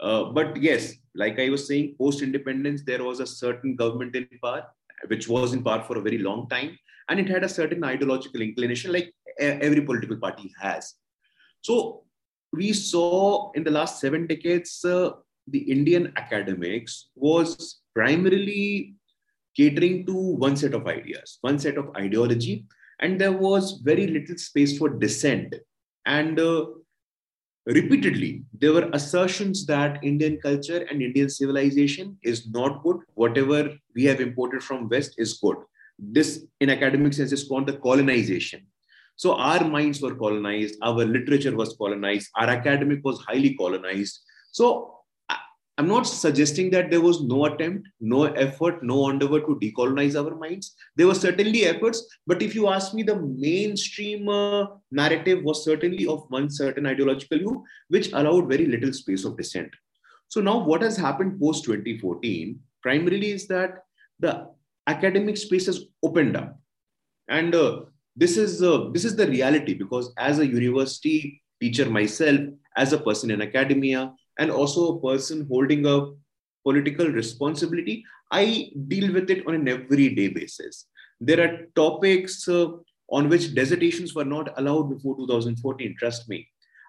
Uh, 0.00 0.24
but 0.24 0.56
yes, 0.60 0.94
like 1.14 1.38
I 1.38 1.48
was 1.48 1.66
saying, 1.66 1.96
post 1.98 2.22
independence, 2.22 2.82
there 2.84 3.02
was 3.02 3.20
a 3.20 3.26
certain 3.26 3.76
government 3.76 4.14
in 4.14 4.28
power, 4.42 4.64
which 5.08 5.28
was 5.28 5.52
in 5.52 5.62
power 5.62 5.82
for 5.82 5.98
a 5.98 6.02
very 6.02 6.18
long 6.18 6.48
time. 6.48 6.78
And 7.08 7.18
it 7.18 7.28
had 7.28 7.44
a 7.44 7.48
certain 7.48 7.82
ideological 7.84 8.42
inclination, 8.42 8.92
like 8.92 9.12
every 9.38 9.80
political 9.80 10.16
party 10.16 10.52
has. 10.60 10.94
So 11.62 12.04
we 12.52 12.72
saw 12.72 13.50
in 13.52 13.64
the 13.64 13.70
last 13.70 14.00
seven 14.00 14.26
decades, 14.26 14.84
uh, 14.84 15.10
the 15.46 15.58
Indian 15.58 16.12
academics 16.16 17.08
was 17.14 17.80
primarily 17.94 18.94
catering 19.56 20.06
to 20.06 20.14
one 20.14 20.56
set 20.56 20.74
of 20.74 20.86
ideas, 20.86 21.38
one 21.40 21.58
set 21.58 21.76
of 21.76 21.90
ideology, 21.96 22.66
and 23.00 23.20
there 23.20 23.32
was 23.32 23.80
very 23.82 24.06
little 24.06 24.36
space 24.36 24.76
for 24.78 24.88
dissent. 24.88 25.54
And 26.06 26.38
uh, 26.38 26.66
repeatedly 27.66 28.44
there 28.58 28.72
were 28.72 28.88
assertions 28.92 29.66
that 29.66 30.02
indian 30.02 30.38
culture 30.40 30.86
and 30.90 31.02
indian 31.02 31.28
civilization 31.28 32.16
is 32.22 32.48
not 32.50 32.82
good. 32.82 32.96
Whatever 33.14 33.74
we 33.94 34.04
have 34.04 34.20
imported 34.20 34.62
from 34.62 34.88
west 34.88 35.14
is 35.18 35.38
good. 35.38 35.56
This 35.98 36.44
in 36.60 36.70
academic 36.70 37.12
sense 37.12 37.32
is 37.32 37.44
called 37.44 37.66
the 37.66 37.76
colonization. 37.76 38.66
So 39.16 39.34
our 39.34 39.64
minds 39.64 40.00
were 40.00 40.14
colonized 40.14 40.76
our 40.82 41.04
literature 41.04 41.54
was 41.54 41.74
colonized 41.76 42.28
our 42.36 42.48
academic 42.48 43.00
was 43.04 43.20
highly 43.20 43.54
colonized. 43.54 44.20
So 44.52 44.97
I'm 45.78 45.86
not 45.86 46.08
suggesting 46.08 46.70
that 46.70 46.90
there 46.90 47.00
was 47.00 47.22
no 47.22 47.44
attempt, 47.44 47.88
no 48.00 48.24
effort, 48.24 48.82
no 48.82 49.08
endeavor 49.10 49.38
to 49.38 49.60
decolonize 49.62 50.16
our 50.20 50.34
minds. 50.34 50.74
There 50.96 51.06
were 51.06 51.14
certainly 51.14 51.66
efforts, 51.66 52.04
but 52.26 52.42
if 52.42 52.56
you 52.56 52.68
ask 52.68 52.94
me, 52.94 53.04
the 53.04 53.14
mainstream 53.14 54.28
uh, 54.28 54.66
narrative 54.90 55.44
was 55.44 55.64
certainly 55.64 56.04
of 56.08 56.24
one 56.30 56.50
certain 56.50 56.84
ideological 56.84 57.38
view, 57.38 57.64
which 57.90 58.12
allowed 58.12 58.48
very 58.48 58.66
little 58.66 58.92
space 58.92 59.24
of 59.24 59.36
dissent. 59.36 59.70
So 60.26 60.40
now, 60.40 60.58
what 60.58 60.82
has 60.82 60.96
happened 60.96 61.40
post 61.40 61.64
2014 61.66 62.58
primarily 62.82 63.30
is 63.30 63.46
that 63.46 63.84
the 64.18 64.48
academic 64.88 65.36
space 65.36 65.66
has 65.66 65.84
opened 66.02 66.36
up, 66.36 66.58
and 67.28 67.54
uh, 67.54 67.82
this 68.16 68.36
is 68.36 68.64
uh, 68.64 68.88
this 68.92 69.04
is 69.04 69.14
the 69.14 69.28
reality 69.28 69.74
because 69.74 70.12
as 70.18 70.40
a 70.40 70.46
university 70.46 71.40
teacher 71.60 71.88
myself, 71.88 72.40
as 72.76 72.92
a 72.92 72.98
person 72.98 73.30
in 73.30 73.42
academia, 73.42 74.12
and 74.38 74.50
also 74.50 74.96
a 74.96 75.00
person 75.00 75.46
holding 75.48 75.86
a 75.86 76.12
political 76.64 77.06
responsibility, 77.06 78.04
I 78.30 78.70
deal 78.88 79.12
with 79.12 79.30
it 79.30 79.46
on 79.46 79.54
an 79.54 79.68
everyday 79.68 80.28
basis. 80.28 80.86
There 81.20 81.40
are 81.40 81.66
topics 81.74 82.48
uh, 82.48 82.68
on 83.10 83.28
which 83.28 83.54
dissertations 83.54 84.14
were 84.14 84.24
not 84.24 84.58
allowed 84.58 84.90
before 84.90 85.16
2014, 85.16 85.96
trust 85.98 86.28
me. 86.28 86.46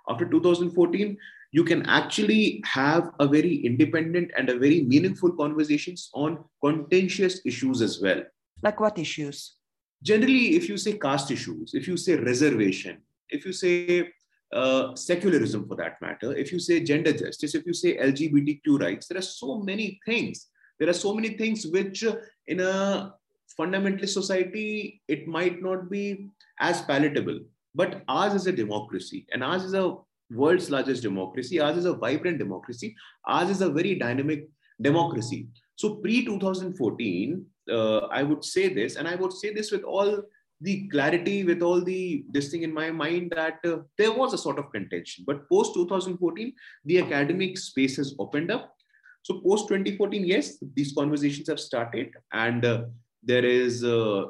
After 0.08 0.26
2014, 0.26 1.18
you 1.52 1.64
can 1.64 1.86
actually 1.88 2.62
have 2.66 3.10
a 3.20 3.28
very 3.28 3.56
independent 3.66 4.32
and 4.38 4.50
a 4.50 4.58
very 4.58 4.84
meaningful 4.84 5.32
conversations 5.32 6.10
on 6.14 6.44
contentious 6.64 7.42
issues 7.46 7.82
as 7.82 8.00
well. 8.02 8.22
Like 8.62 8.80
what 8.80 9.00
issues? 9.00 9.56
Generally, 10.04 10.56
if 10.56 10.70
you 10.70 10.78
say 10.78 10.98
caste 10.98 11.32
issues, 11.32 11.74
if 11.74 11.88
you 11.88 11.98
say 11.98 12.16
reservation, 12.16 13.02
if 13.30 13.46
you 13.46 13.54
say 13.54 14.12
uh, 14.54 14.96
secularism 14.96 15.68
for 15.68 15.76
that 15.76 16.02
matter, 16.02 16.36
if 16.36 16.52
you 16.52 16.60
say 16.60 16.80
gender 16.80 17.14
justice, 17.14 17.56
if 17.56 17.66
you 17.66 17.74
say 17.74 17.98
LGBTQ 17.98 18.82
rights, 18.82 19.08
there 19.08 19.18
are 19.18 19.22
so 19.22 19.60
many 19.60 20.00
things. 20.06 20.48
There 20.80 20.90
are 20.90 20.94
so 20.94 21.14
many 21.14 21.30
things 21.38 21.68
which, 21.68 22.04
uh, 22.04 22.16
in 22.48 22.60
a 22.60 23.14
fundamentalist 23.60 24.10
society, 24.10 25.02
it 25.08 25.28
might 25.28 25.62
not 25.62 25.90
be 25.90 26.30
as 26.60 26.82
palatable. 26.82 27.42
But 27.76 28.04
ours 28.08 28.34
is 28.34 28.48
a 28.48 28.52
democracy, 28.52 29.28
and 29.32 29.44
ours 29.44 29.64
is 29.64 29.74
a 29.74 29.96
world's 30.32 30.70
largest 30.70 31.04
democracy. 31.04 31.60
Ours 31.60 31.78
is 31.78 31.86
a 31.86 31.94
vibrant 31.94 32.38
democracy. 32.38 32.96
Ours 33.26 33.50
is 33.50 33.62
a 33.62 33.70
very 33.70 33.96
dynamic 33.96 34.48
democracy. 34.82 35.48
So 35.76 35.96
pre 35.96 36.26
2014, 36.26 37.46
uh, 37.72 37.98
I 38.12 38.24
would 38.24 38.44
say 38.44 38.74
this, 38.74 38.96
and 38.96 39.08
I 39.08 39.16
would 39.16 39.34
say 39.34 39.54
this 39.54 39.72
with 39.72 39.84
all 39.84 40.24
the 40.62 40.88
clarity, 40.90 41.44
with 41.44 41.62
all 41.62 41.82
the 41.82 42.26
this 42.32 42.50
thing 42.52 42.64
in 42.64 42.74
my 42.74 42.92
mind 42.92 43.32
that 43.36 43.60
uh, 43.66 43.78
there 43.98 44.12
was 44.12 44.34
a 44.34 44.38
sort 44.38 44.60
of 44.60 44.72
contention. 44.72 45.24
But 45.26 45.48
post 45.50 45.74
2014, 45.74 46.54
the 46.86 47.00
academic 47.00 47.58
space 47.58 47.98
has 47.98 48.16
opened 48.20 48.52
up. 48.52 48.76
So 49.24 49.42
post 49.46 49.68
2014, 49.68 50.26
yes, 50.26 50.58
these 50.76 50.94
conversations 50.94 51.48
have 51.50 51.60
started, 51.60 52.12
and 52.34 52.66
uh, 52.66 52.84
there 53.24 53.46
is 53.46 53.84
uh, 53.84 54.26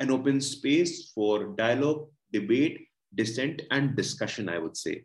an 0.00 0.10
open 0.10 0.40
space 0.40 1.10
for 1.14 1.54
dialogue, 1.56 2.08
debate, 2.32 2.86
dissent, 3.14 3.62
and 3.70 3.96
discussion. 3.96 4.48
I 4.48 4.58
would 4.58 4.76
say. 4.76 5.04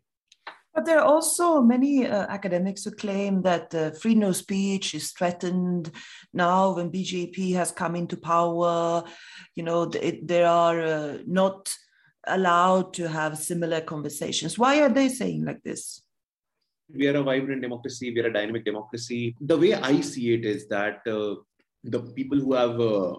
But 0.73 0.85
there 0.85 0.99
are 0.99 1.05
also 1.05 1.61
many 1.61 2.07
uh, 2.07 2.27
academics 2.29 2.85
who 2.85 2.91
claim 2.91 3.41
that 3.41 3.75
uh, 3.75 3.91
freedom 3.91 4.23
of 4.23 4.37
speech 4.37 4.95
is 4.95 5.11
threatened 5.11 5.91
now 6.33 6.75
when 6.75 6.91
BJP 6.91 7.53
has 7.55 7.71
come 7.71 7.95
into 7.95 8.15
power. 8.15 9.03
You 9.55 9.63
know, 9.63 9.85
they, 9.85 10.21
they 10.23 10.43
are 10.43 10.81
uh, 10.81 11.17
not 11.27 11.73
allowed 12.25 12.93
to 12.93 13.09
have 13.09 13.37
similar 13.37 13.81
conversations. 13.81 14.57
Why 14.57 14.81
are 14.81 14.89
they 14.89 15.09
saying 15.09 15.43
like 15.43 15.61
this? 15.63 16.01
We 16.93 17.07
are 17.07 17.17
a 17.17 17.23
vibrant 17.23 17.61
democracy. 17.61 18.13
We 18.13 18.21
are 18.21 18.27
a 18.27 18.33
dynamic 18.33 18.63
democracy. 18.63 19.35
The 19.41 19.57
way 19.57 19.73
I 19.73 19.99
see 19.99 20.33
it 20.33 20.45
is 20.45 20.67
that 20.69 21.05
uh, 21.05 21.35
the 21.83 21.99
people 22.15 22.37
who 22.37 22.53
have 22.53 22.79
uh, 22.79 23.15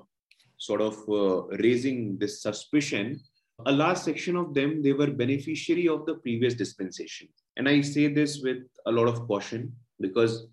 sort 0.57 0.81
of 0.81 0.97
uh, 1.09 1.43
raising 1.59 2.17
this 2.19 2.41
suspicion 2.41 3.21
a 3.67 3.73
large 3.73 3.99
section 3.99 4.37
of 4.37 4.55
them 4.55 4.83
they 4.83 4.93
were 4.93 5.11
beneficiary 5.11 5.89
of 5.89 6.05
the 6.07 6.15
previous 6.17 6.55
dispensation 6.55 7.29
and 7.57 7.69
I 7.69 7.81
say 7.81 8.09
this 8.09 8.41
with 8.43 8.63
a 8.87 8.93
lot 8.93 9.09
of 9.09 9.27
caution 9.27 9.73
because 10.01 10.47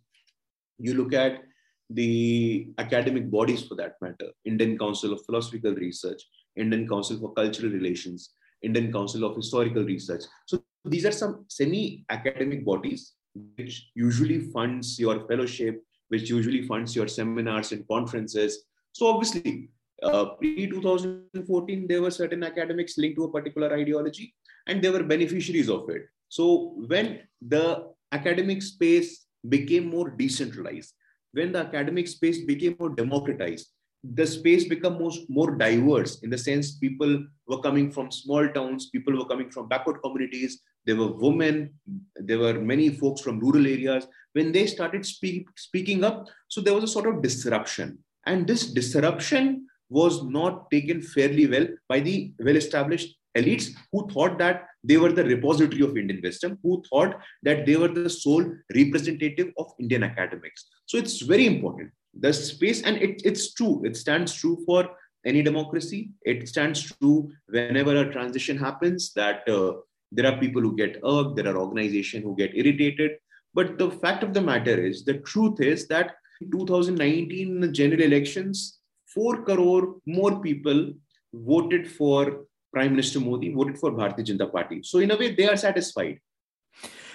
you 0.78 0.94
look 0.94 1.14
at 1.14 1.44
the 1.90 2.70
academic 2.78 3.30
bodies 3.32 3.64
for 3.64 3.76
that 3.76 3.96
matter 4.02 4.30
Indian 4.46 4.78
Council 4.78 5.14
of 5.14 5.26
Philosophical 5.26 5.74
Research, 5.74 6.22
Indian 6.56 6.88
Council 6.88 7.20
for 7.20 7.34
Cultural 7.34 7.72
Relations, 7.72 8.34
Indian 8.62 8.92
Council 8.92 9.24
of 9.24 9.36
Historical 9.36 9.84
Research. 9.84 10.24
So 10.46 10.64
these 10.86 11.06
are 11.06 11.12
some 11.12 11.46
semi 11.48 12.06
academic 12.10 12.64
bodies 12.66 13.14
which 13.56 13.90
usually 13.96 14.52
funds 14.52 15.00
your 15.00 15.28
fellowship, 15.28 15.84
which 16.10 16.30
usually 16.30 16.64
funds 16.64 16.96
your 16.96 17.08
seminars 17.08 17.72
and 17.72 17.88
conferences. 17.88 18.66
So 18.92 19.08
obviously, 19.08 19.70
uh, 20.04 20.26
pre 20.36 20.68
2014, 20.68 21.88
there 21.88 22.02
were 22.02 22.12
certain 22.12 22.44
academics 22.44 22.98
linked 22.98 23.18
to 23.18 23.26
a 23.26 23.32
particular 23.32 23.74
ideology 23.74 24.34
and 24.68 24.82
they 24.82 24.90
were 24.90 25.04
beneficiaries 25.04 25.70
of 25.70 25.90
it. 25.90 26.04
So 26.30 26.76
when 26.88 27.22
the 27.42 27.88
academic 28.12 28.62
space 28.62 29.26
became 29.48 29.90
more 29.90 30.10
decentralized, 30.12 30.94
when 31.34 31.52
the 31.52 31.60
academic 31.60 32.08
space 32.08 32.46
became 32.46 32.76
more 32.80 32.90
democratized, 32.90 33.70
the 34.04 34.26
space 34.26 34.68
became 34.68 34.94
more, 34.94 35.12
more 35.28 35.56
diverse 35.56 36.22
in 36.22 36.30
the 36.30 36.38
sense 36.38 36.78
people 36.78 37.26
were 37.48 37.60
coming 37.60 37.92
from 37.92 38.12
small 38.12 38.48
towns, 38.48 38.90
people 38.90 39.18
were 39.18 39.26
coming 39.26 39.50
from 39.50 39.68
backward 39.68 40.02
communities, 40.02 40.62
there 40.86 40.96
were 40.96 41.12
women, 41.12 41.74
there 42.16 42.40
were 42.40 42.54
many 42.54 42.90
folks 42.90 43.22
from 43.22 43.40
rural 43.40 43.68
areas. 43.68 44.08
When 44.34 44.52
they 44.52 44.68
started 44.68 45.06
speak, 45.06 45.48
speaking 45.58 46.04
up, 46.04 46.28
so 46.48 46.62
there 46.62 46.74
was 46.74 46.84
a 46.84 46.88
sort 46.88 47.08
of 47.08 47.22
disruption. 47.22 48.00
And 48.26 48.48
this 48.48 48.68
disruption 48.68 49.68
was 49.90 50.24
not 50.24 50.70
taken 50.72 51.02
fairly 51.02 51.48
well 51.48 51.68
by 51.88 52.00
the 52.00 52.34
well 52.40 52.56
established 52.56 53.18
elites 53.38 53.72
who 53.92 54.08
thought 54.10 54.38
that 54.40 54.68
they 54.84 54.98
were 54.98 55.12
the 55.12 55.24
repository 55.24 55.82
of 55.84 55.98
Indian 55.98 56.22
wisdom, 56.24 56.58
who 56.64 56.84
thought 56.90 57.20
that 57.44 57.66
they 57.66 57.76
were 57.76 57.88
the 57.88 58.10
sole 58.10 58.46
representative 58.76 59.52
of 59.58 59.72
Indian 59.80 60.04
academics. 60.04 60.66
So 60.86 60.98
it's 60.98 61.22
very 61.22 61.46
important. 61.46 61.92
The 62.20 62.34
space, 62.34 62.82
and 62.82 62.98
it, 62.98 63.22
it's 63.24 63.54
true, 63.54 63.82
it 63.86 63.96
stands 63.96 64.34
true 64.34 64.64
for 64.66 64.90
any 65.26 65.44
democracy. 65.44 66.12
It 66.24 66.48
stands 66.48 66.92
true 67.00 67.32
whenever 67.48 67.96
a 67.98 68.12
transition 68.12 68.58
happens 68.58 69.14
that 69.14 69.48
uh, 69.48 69.74
there 70.12 70.32
are 70.32 70.40
people 70.40 70.62
who 70.62 70.76
get 70.76 71.00
irked, 71.04 71.36
there 71.36 71.48
are 71.48 71.58
organizations 71.58 72.24
who 72.24 72.36
get 72.36 72.56
irritated. 72.56 73.12
But 73.54 73.78
the 73.78 73.92
fact 73.92 74.24
of 74.24 74.34
the 74.34 74.42
matter 74.42 74.80
is, 74.80 75.04
the 75.04 75.20
truth 75.20 75.60
is 75.60 75.88
that 75.88 76.16
2019 76.52 77.74
general 77.74 78.02
elections, 78.02 78.80
4 79.14 79.44
crore 79.44 79.96
more 80.06 80.40
people 80.40 80.94
voted 81.34 81.90
for 81.92 82.46
Prime 82.72 82.92
Minister 82.92 83.20
Modi 83.20 83.54
voted 83.54 83.78
for 83.78 83.92
Bharatiya 83.92 84.26
Janata 84.26 84.52
Party. 84.52 84.84
So 84.84 85.00
in 85.00 85.12
a 85.12 85.18
way, 85.18 85.34
they 85.34 85.48
are 85.48 85.58
satisfied. 85.58 86.20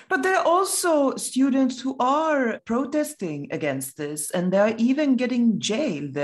But 0.08 0.22
there 0.22 0.36
are 0.36 0.46
also 0.46 1.16
students 1.16 1.80
who 1.80 1.96
are 1.98 2.60
protesting 2.66 3.48
against 3.50 3.96
this, 3.96 4.30
and 4.30 4.52
they 4.52 4.58
are 4.58 4.74
even 4.76 5.16
getting 5.16 5.58
jailed. 5.58 6.18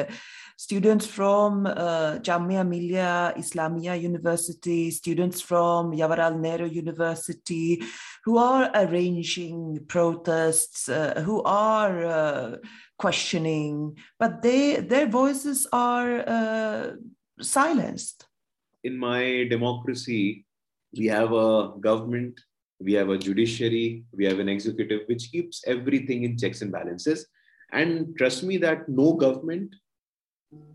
Students 0.59 1.07
from 1.07 1.67
uh, 1.67 2.19
Jamia 2.21 2.69
Millia 2.69 3.33
Islamia 3.39 3.99
University, 3.99 4.91
students 4.91 5.41
from 5.41 5.93
Jawaharlal 5.93 6.39
Nehru 6.39 6.67
University, 6.67 7.83
who 8.25 8.37
are 8.37 8.71
arranging 8.75 9.87
protests, 9.89 10.89
uh, 10.91 11.23
who 11.25 11.43
are 11.45 12.05
uh, 12.05 12.57
questioning, 12.99 13.97
but 14.19 14.43
they 14.43 14.77
their 14.77 15.07
voices 15.07 15.67
are 15.73 16.19
uh, 16.29 16.91
silenced 17.41 18.27
in 18.85 18.99
my 18.99 19.47
democracy, 19.51 20.45
we 20.97 21.07
have 21.07 21.33
a 21.33 21.73
government, 21.81 22.41
we 22.81 22.93
have 22.95 23.11
a 23.11 23.19
judiciary, 23.19 24.05
we 24.13 24.25
have 24.25 24.39
an 24.39 24.49
executive, 24.49 25.03
which 25.07 25.31
keeps 25.31 25.63
everything 25.67 26.25
in 26.25 26.39
checks 26.39 26.63
and 26.63 26.73
balances. 26.73 27.27
And 27.73 28.17
trust 28.17 28.43
me 28.43 28.57
that 28.59 28.89
no 28.89 29.13
government 29.13 29.75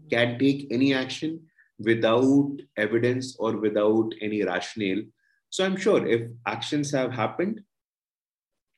can 0.10 0.40
take 0.40 0.68
any 0.72 0.94
action 0.94 1.42
without 1.80 2.52
evidence 2.78 3.36
or 3.38 3.58
without 3.58 4.14
any 4.22 4.44
rationale. 4.44 5.04
So 5.50 5.66
I'm 5.66 5.78
sure 5.78 6.06
if 6.06 6.30
actions 6.46 6.92
have 6.92 7.12
happened, 7.12 7.62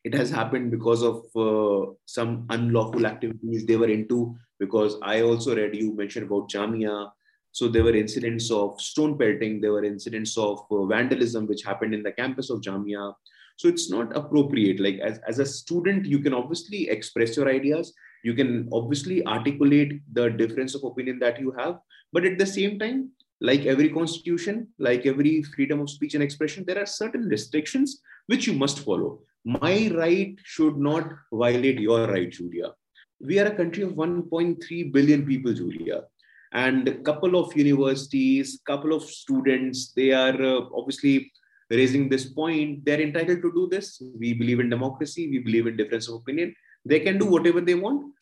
it 0.03 0.13
has 0.13 0.29
happened 0.29 0.71
because 0.71 1.03
of 1.03 1.25
uh, 1.35 1.91
some 2.05 2.45
unlawful 2.49 3.05
activities 3.05 3.65
they 3.65 3.75
were 3.75 3.89
into. 3.89 4.35
Because 4.59 4.95
I 5.03 5.21
also 5.21 5.55
read 5.55 5.75
you 5.75 5.93
mentioned 5.93 6.27
about 6.27 6.49
Jamia, 6.49 7.11
so 7.57 7.67
there 7.67 7.83
were 7.83 7.95
incidents 7.95 8.51
of 8.51 8.79
stone 8.79 9.17
pelting, 9.17 9.59
there 9.59 9.71
were 9.71 9.83
incidents 9.83 10.37
of 10.37 10.59
uh, 10.69 10.85
vandalism 10.85 11.47
which 11.47 11.63
happened 11.63 11.91
in 11.91 12.03
the 12.03 12.11
campus 12.11 12.51
of 12.51 12.61
Jamia. 12.61 13.15
So 13.55 13.67
it's 13.67 13.89
not 13.89 14.15
appropriate. 14.15 14.79
Like 14.79 14.99
as, 14.99 15.19
as 15.27 15.39
a 15.39 15.45
student, 15.45 16.05
you 16.05 16.19
can 16.19 16.35
obviously 16.35 16.87
express 16.87 17.35
your 17.35 17.49
ideas. 17.49 17.95
You 18.23 18.35
can 18.35 18.69
obviously 18.71 19.25
articulate 19.25 20.01
the 20.13 20.29
difference 20.29 20.75
of 20.75 20.83
opinion 20.83 21.17
that 21.17 21.39
you 21.39 21.51
have. 21.57 21.79
But 22.13 22.25
at 22.25 22.37
the 22.37 22.45
same 22.45 22.77
time, 22.77 23.09
like 23.41 23.65
every 23.65 23.89
constitution, 23.89 24.67
like 24.77 25.07
every 25.07 25.41
freedom 25.41 25.79
of 25.79 25.89
speech 25.89 26.13
and 26.13 26.21
expression, 26.21 26.63
there 26.63 26.77
are 26.79 26.85
certain 26.85 27.23
restrictions 27.23 28.03
which 28.27 28.45
you 28.45 28.53
must 28.53 28.81
follow. 28.81 29.21
My 29.43 29.89
right 29.95 30.35
should 30.43 30.77
not 30.77 31.09
violate 31.33 31.79
your 31.79 32.05
right, 32.05 32.29
Julia. 32.29 32.73
We 33.19 33.39
are 33.39 33.47
a 33.47 33.55
country 33.55 33.81
of 33.81 33.93
1.3 33.93 34.93
billion 34.93 35.25
people, 35.25 35.53
Julia 35.55 36.03
and 36.53 36.87
a 36.87 36.95
couple 37.09 37.35
of 37.35 37.55
universities 37.55 38.59
couple 38.65 38.93
of 38.93 39.03
students 39.03 39.91
they 39.93 40.11
are 40.11 40.41
uh, 40.41 40.61
obviously 40.75 41.31
raising 41.69 42.07
this 42.09 42.25
point 42.25 42.83
they're 42.85 43.01
entitled 43.01 43.41
to 43.41 43.51
do 43.53 43.67
this 43.69 44.01
we 44.19 44.33
believe 44.33 44.59
in 44.59 44.69
democracy 44.69 45.29
we 45.29 45.39
believe 45.39 45.67
in 45.67 45.75
difference 45.75 46.07
of 46.07 46.15
opinion 46.15 46.53
they 46.85 46.99
can 46.99 47.17
do 47.17 47.25
whatever 47.25 47.61
they 47.61 47.75
want 47.75 48.13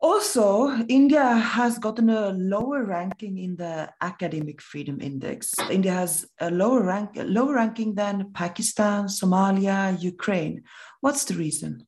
also, 0.00 0.68
India 0.86 1.34
has 1.34 1.76
gotten 1.76 2.08
a 2.08 2.30
lower 2.30 2.84
ranking 2.84 3.38
in 3.38 3.56
the 3.56 3.92
academic 4.00 4.62
freedom 4.62 5.00
index. 5.00 5.52
India 5.70 5.90
has 5.90 6.24
a 6.38 6.52
lower 6.52 6.84
rank, 6.84 7.10
lower 7.16 7.54
ranking 7.54 7.96
than 7.96 8.30
Pakistan, 8.32 9.06
Somalia, 9.06 10.00
Ukraine. 10.00 10.62
What's 11.00 11.24
the 11.24 11.34
reason? 11.34 11.84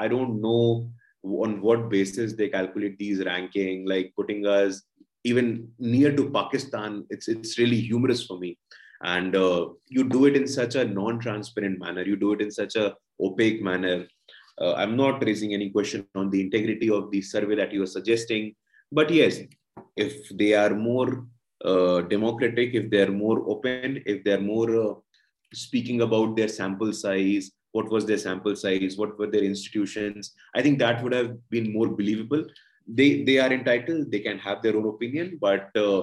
I 0.00 0.08
don't 0.08 0.40
know 0.40 0.90
on 1.24 1.60
what 1.60 1.88
basis 1.88 2.34
they 2.34 2.48
calculate 2.48 2.98
these 2.98 3.24
ranking, 3.24 3.86
like 3.86 4.12
putting 4.16 4.46
us 4.46 4.82
even 5.24 5.68
near 5.78 6.14
to 6.14 6.30
Pakistan. 6.30 7.04
It's 7.10 7.28
it's 7.28 7.58
really 7.58 7.80
humorous 7.80 8.24
for 8.26 8.38
me. 8.38 8.58
And 9.02 9.34
uh, 9.36 9.68
you 9.88 10.04
do 10.04 10.26
it 10.26 10.36
in 10.36 10.46
such 10.46 10.76
a 10.76 10.84
non-transparent 10.84 11.78
manner. 11.78 12.02
You 12.02 12.16
do 12.16 12.32
it 12.32 12.40
in 12.40 12.50
such 12.50 12.76
a 12.76 12.94
opaque 13.20 13.62
manner. 13.62 14.06
Uh, 14.60 14.74
I'm 14.74 14.96
not 14.96 15.24
raising 15.24 15.52
any 15.52 15.70
question 15.70 16.06
on 16.14 16.30
the 16.30 16.40
integrity 16.40 16.88
of 16.90 17.10
the 17.10 17.20
survey 17.20 17.56
that 17.56 17.72
you 17.72 17.82
are 17.82 17.86
suggesting, 17.86 18.54
but 18.92 19.10
yes, 19.10 19.40
if 19.96 20.28
they 20.28 20.54
are 20.54 20.74
more 20.74 21.26
uh, 21.64 22.02
democratic, 22.02 22.74
if 22.74 22.88
they 22.90 23.00
are 23.02 23.10
more 23.10 23.48
open, 23.48 24.02
if 24.06 24.22
they 24.22 24.32
are 24.32 24.40
more 24.40 24.90
uh, 24.90 24.94
speaking 25.52 26.02
about 26.02 26.36
their 26.36 26.48
sample 26.48 26.92
size, 26.92 27.50
what 27.76 27.90
was 27.94 28.06
their 28.06 28.22
sample 28.24 28.56
size 28.56 28.96
what 28.96 29.18
were 29.18 29.30
their 29.30 29.44
institutions. 29.52 30.32
I 30.54 30.62
think 30.62 30.78
that 30.78 31.02
would 31.02 31.12
have 31.12 31.30
been 31.50 31.72
more 31.72 31.88
believable. 31.88 32.44
They 32.86 33.08
they 33.24 33.38
are 33.38 33.52
entitled 33.52 34.10
they 34.10 34.20
can 34.28 34.38
have 34.38 34.62
their 34.62 34.76
own 34.76 34.86
opinion 34.94 35.38
but 35.40 35.74
uh, 35.76 36.02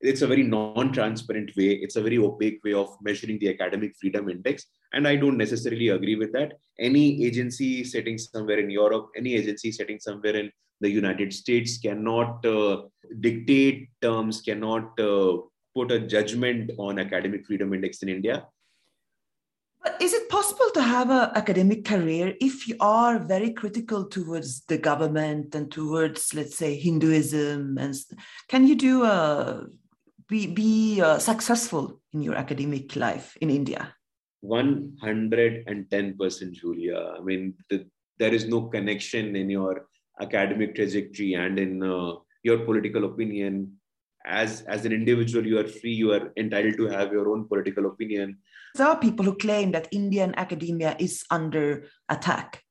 it's 0.00 0.22
a 0.22 0.26
very 0.32 0.42
non-transparent 0.42 1.50
way 1.56 1.70
it's 1.84 1.96
a 1.96 2.02
very 2.06 2.18
opaque 2.18 2.60
way 2.64 2.74
of 2.82 2.96
measuring 3.02 3.38
the 3.38 3.50
academic 3.54 3.92
freedom 4.00 4.30
index 4.34 4.66
and 4.94 5.06
i 5.10 5.14
don't 5.22 5.36
necessarily 5.36 5.88
agree 5.88 6.16
with 6.16 6.32
that. 6.32 6.52
Any 6.78 7.24
agency 7.26 7.84
sitting 7.84 8.18
somewhere 8.18 8.58
in 8.58 8.70
europe 8.70 9.08
any 9.16 9.34
agency 9.34 9.72
sitting 9.72 9.98
somewhere 9.98 10.36
in 10.42 10.50
the 10.80 10.90
United 10.90 11.32
States 11.32 11.78
cannot 11.78 12.44
uh, 12.44 12.82
dictate 13.20 13.88
terms, 14.00 14.40
cannot 14.40 14.98
uh, 14.98 15.38
put 15.74 15.92
a 15.92 16.00
judgment 16.00 16.70
on 16.78 16.98
academic 16.98 17.46
freedom 17.46 17.72
index 17.74 18.02
in 18.02 18.08
India. 18.08 18.46
But 19.82 20.00
is 20.00 20.12
it 20.12 20.28
possible 20.28 20.70
to 20.74 20.82
have 20.82 21.10
an 21.10 21.30
academic 21.34 21.86
career 21.86 22.34
if 22.40 22.68
you 22.68 22.76
are 22.80 23.18
very 23.18 23.52
critical 23.52 24.04
towards 24.04 24.60
the 24.66 24.76
government 24.76 25.54
and 25.54 25.72
towards, 25.72 26.34
let's 26.34 26.56
say, 26.56 26.76
Hinduism? 26.76 27.78
And 27.78 27.94
can 28.48 28.66
you 28.66 28.76
do 28.76 29.04
a 29.04 29.66
be 30.28 30.46
be 30.46 31.00
uh, 31.00 31.18
successful 31.18 31.98
in 32.12 32.20
your 32.22 32.34
academic 32.34 32.94
life 32.94 33.38
in 33.40 33.48
India? 33.48 33.94
110% 34.44 36.52
Julia. 36.52 37.14
I 37.18 37.20
mean, 37.20 37.54
the, 37.68 37.86
there 38.18 38.32
is 38.32 38.46
no 38.46 38.68
connection 38.68 39.34
in 39.34 39.50
your 39.50 39.86
academic 40.20 40.74
trajectory 40.74 41.34
and 41.34 41.58
in 41.58 41.82
uh, 41.82 42.14
your 42.42 42.60
political 42.60 43.04
opinion. 43.04 43.79
As, 44.26 44.62
as 44.62 44.84
an 44.84 44.92
individual, 44.92 45.46
you 45.46 45.58
are 45.58 45.66
free, 45.66 45.94
you 45.94 46.12
are 46.12 46.32
entitled 46.36 46.76
to 46.76 46.88
have 46.88 47.12
your 47.12 47.30
own 47.30 47.48
political 47.48 47.86
opinion. 47.86 48.38
There 48.74 48.86
are 48.86 48.98
people 48.98 49.24
who 49.24 49.34
claim 49.36 49.72
that 49.72 49.88
Indian 49.92 50.34
academia 50.36 50.96
is 50.98 51.24
under 51.30 51.86
attack. 52.08 52.62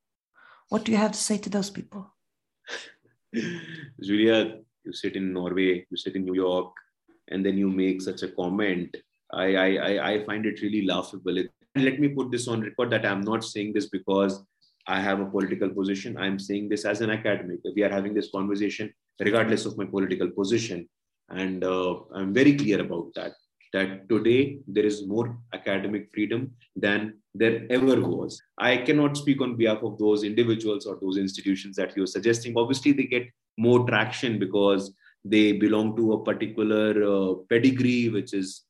What 0.70 0.86
do 0.86 0.92
you 0.92 0.98
have 0.98 1.14
to 1.14 1.18
say 1.18 1.38
to 1.40 1.50
those 1.50 1.70
people? 1.70 2.14
Julia, 4.04 4.60
you 4.86 4.94
sit 4.94 5.16
in 5.16 5.34
Norway, 5.34 5.86
you 5.90 5.98
sit 5.98 6.16
in 6.16 6.26
New 6.26 6.36
York, 6.36 6.72
and 7.30 7.46
then 7.46 7.58
you 7.58 7.70
make 7.70 8.02
such 8.02 8.24
a 8.24 8.30
comment. 8.30 8.96
I, 9.34 9.56
I, 9.56 10.12
I 10.12 10.26
find 10.26 10.46
it 10.46 10.62
really 10.62 10.86
laughable. 10.86 11.38
It, 11.38 11.52
let 11.76 12.00
me 12.00 12.10
put 12.10 12.32
this 12.32 12.48
on 12.48 12.62
record 12.62 12.92
that 12.92 13.06
I'm 13.06 13.22
not 13.22 13.44
saying 13.44 13.74
this 13.74 13.90
because 13.90 14.44
I 14.88 15.00
have 15.00 15.20
a 15.20 15.26
political 15.26 15.70
position. 15.70 16.18
I'm 16.18 16.40
saying 16.40 16.70
this 16.70 16.86
as 16.86 17.02
an 17.02 17.12
academic. 17.12 17.60
We 17.76 17.84
are 17.84 17.92
having 17.92 18.14
this 18.14 18.32
conversation 18.32 18.92
regardless 19.20 19.66
of 19.66 19.78
my 19.78 19.86
political 19.86 20.30
position. 20.30 20.90
And 21.32 21.64
uh, 21.64 22.00
I'm 22.14 22.34
very 22.34 22.56
clear 22.56 22.82
about 22.82 23.14
that. 23.16 23.34
That 23.72 24.10
today 24.10 24.60
there 24.68 24.86
is 24.86 25.06
more 25.06 25.38
academic 25.54 26.10
freedom 26.12 26.52
than 26.76 27.20
there 27.36 27.68
ever 27.70 28.02
was. 28.02 28.42
I 28.58 28.78
cannot 28.78 29.16
speak 29.16 29.42
on 29.42 29.58
behalf 29.58 29.84
of 29.84 30.00
those 30.00 30.24
individuals 30.24 30.88
or 30.88 30.98
those 31.00 31.18
institutions 31.18 31.76
that 31.76 31.96
you're 31.96 32.08
suggesting. 32.08 32.58
Obviously, 32.58 32.94
they 32.94 33.04
get 33.04 33.28
more 33.58 33.86
traction 33.88 34.40
because 34.40 34.92
they 35.24 35.52
belong 35.52 35.96
to 35.98 36.14
a 36.14 36.24
particular 36.24 37.04
uh, 37.04 37.34
pedigree, 37.50 38.10
which 38.10 38.34
is 38.34 38.64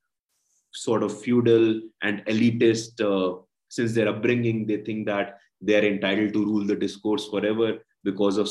sort 0.73 1.03
of 1.03 1.21
feudal 1.21 1.81
and 2.01 2.25
elitist. 2.25 2.99
Uh, 2.99 3.41
since 3.69 3.93
their 3.93 4.09
upbringing, 4.09 4.65
they 4.65 4.77
think 4.77 5.05
that 5.05 5.37
they're 5.61 5.85
entitled 5.85 6.33
to 6.33 6.43
rule 6.45 6.65
the 6.65 6.75
discourse 6.75 7.27
forever 7.29 7.77
because 8.03 8.37
of 8.37 8.49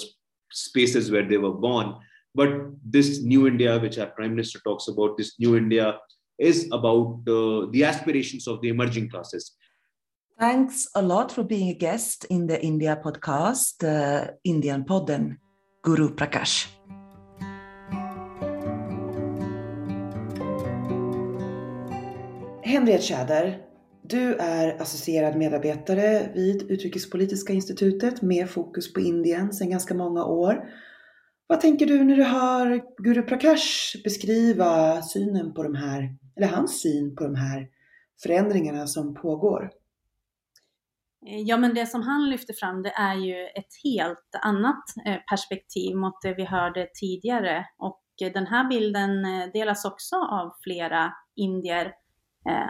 spaces 0.50 1.10
where 1.10 1.26
they 1.26 1.36
were 1.38 1.52
born. 1.52 1.96
But 2.38 2.50
this 2.84 3.20
new 3.20 3.48
India, 3.48 3.80
which 3.80 3.98
our 3.98 4.06
prime 4.06 4.30
minister 4.36 4.60
talks 4.60 4.86
about, 4.86 5.16
this 5.16 5.40
new 5.40 5.56
India 5.56 5.98
is 6.38 6.68
about 6.70 7.26
uh, 7.26 7.66
the 7.72 7.82
aspirations 7.82 8.46
of 8.46 8.60
the 8.60 8.68
emerging 8.68 9.10
classes. 9.10 9.56
Thanks 10.38 10.86
a 10.94 11.02
lot 11.02 11.32
for 11.32 11.42
being 11.42 11.68
a 11.70 11.74
guest 11.74 12.26
in 12.30 12.46
the 12.46 12.62
India 12.62 12.96
podcast, 13.04 13.82
uh, 13.82 14.30
Indian 14.44 14.84
Podden, 14.84 15.38
Guru 15.82 16.14
Prakash. 16.14 16.68
Henriette 22.62 23.02
Tjäder, 23.02 23.58
du 24.02 24.34
är 24.34 24.82
associerad 24.82 25.36
medarbetare 25.36 26.30
vid 26.34 26.70
Utrikespolitiska 26.70 27.52
institutet 27.52 28.22
med 28.22 28.50
fokus 28.50 28.92
på 28.92 29.00
Indien 29.00 29.52
sedan 29.52 29.70
ganska 29.70 29.94
många 29.94 30.24
år. 30.24 30.68
Vad 31.50 31.60
tänker 31.60 31.86
du 31.86 32.04
när 32.04 32.16
du 32.16 32.24
hör 32.24 32.82
Guru 33.02 33.22
Prakash 33.22 34.02
beskriva 34.04 35.02
synen 35.02 35.54
på 35.54 35.62
de 35.62 35.74
här, 35.74 36.16
eller 36.36 36.48
hans 36.48 36.82
syn 36.82 37.16
på 37.16 37.24
de 37.24 37.34
här 37.34 37.68
förändringarna 38.22 38.86
som 38.86 39.14
pågår? 39.14 39.70
Eh, 41.26 41.40
ja, 41.40 41.56
men 41.56 41.74
det 41.74 41.86
som 41.86 42.02
han 42.02 42.30
lyfter 42.30 42.54
fram 42.54 42.82
det 42.82 42.90
är 42.90 43.14
ju 43.14 43.44
ett 43.44 43.74
helt 43.84 44.30
annat 44.42 44.84
eh, 45.06 45.16
perspektiv 45.30 45.96
mot 45.96 46.22
det 46.22 46.34
vi 46.34 46.44
hörde 46.44 46.88
tidigare 47.00 47.66
och 47.78 48.02
eh, 48.22 48.32
den 48.32 48.46
här 48.46 48.68
bilden 48.68 49.10
delas 49.52 49.84
också 49.84 50.16
av 50.16 50.52
flera 50.62 51.12
indier 51.36 51.92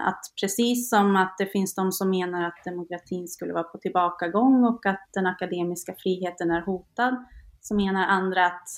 att 0.07 0.21
precis 0.41 0.91
som 0.91 1.17
att 1.17 1.35
det 1.39 1.47
finns 1.47 1.75
de 1.75 1.93
som 1.93 2.11
menar 2.11 2.43
att 2.43 2.65
demokratin 2.65 3.29
skulle 3.29 3.53
vara 3.53 3.63
på 3.65 3.79
tillbakagång 3.79 4.65
och 4.65 4.87
att 4.87 5.09
den 5.13 5.27
akademiska 5.27 5.95
friheten 5.99 6.51
är 6.51 6.61
hotad, 6.61 7.27
så 7.61 7.75
menar 7.75 8.07
andra 8.07 8.47
att 8.47 8.69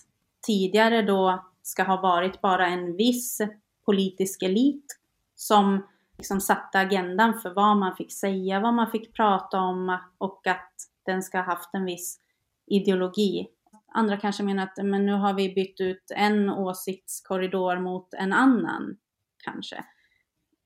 tidigare 0.47 1.03
då 1.03 1.45
ska 1.62 1.83
ha 1.83 2.01
varit 2.01 2.40
bara 2.40 2.66
en 2.66 2.97
viss 2.97 3.40
politisk 3.85 4.43
elit 4.43 4.99
som 5.35 5.87
liksom 6.19 6.40
satte 6.40 6.79
agendan 6.79 7.40
för 7.40 7.55
vad 7.55 7.77
man 7.77 7.97
fick 7.97 8.12
säga, 8.12 8.61
vad 8.61 8.75
man 8.75 8.90
fick 8.90 9.14
prata 9.14 9.61
om 9.61 9.99
och 10.19 10.47
att 10.47 10.73
den 11.07 11.23
ska 11.23 11.38
ha 11.38 11.45
haft 11.45 11.75
en 11.75 11.85
viss 11.85 12.21
ideologi. 12.66 13.49
Andra 13.93 14.16
kanske 14.16 14.43
menar 14.43 14.62
att 14.62 14.87
men 14.87 15.07
nu 15.07 15.12
har 15.12 15.35
vi 15.35 15.55
bytt 15.55 15.81
ut 15.81 16.12
en 16.16 16.51
åsiktskorridor 16.51 17.79
mot 17.79 18.14
en 18.14 18.33
annan, 18.33 18.97
kanske. 19.45 19.85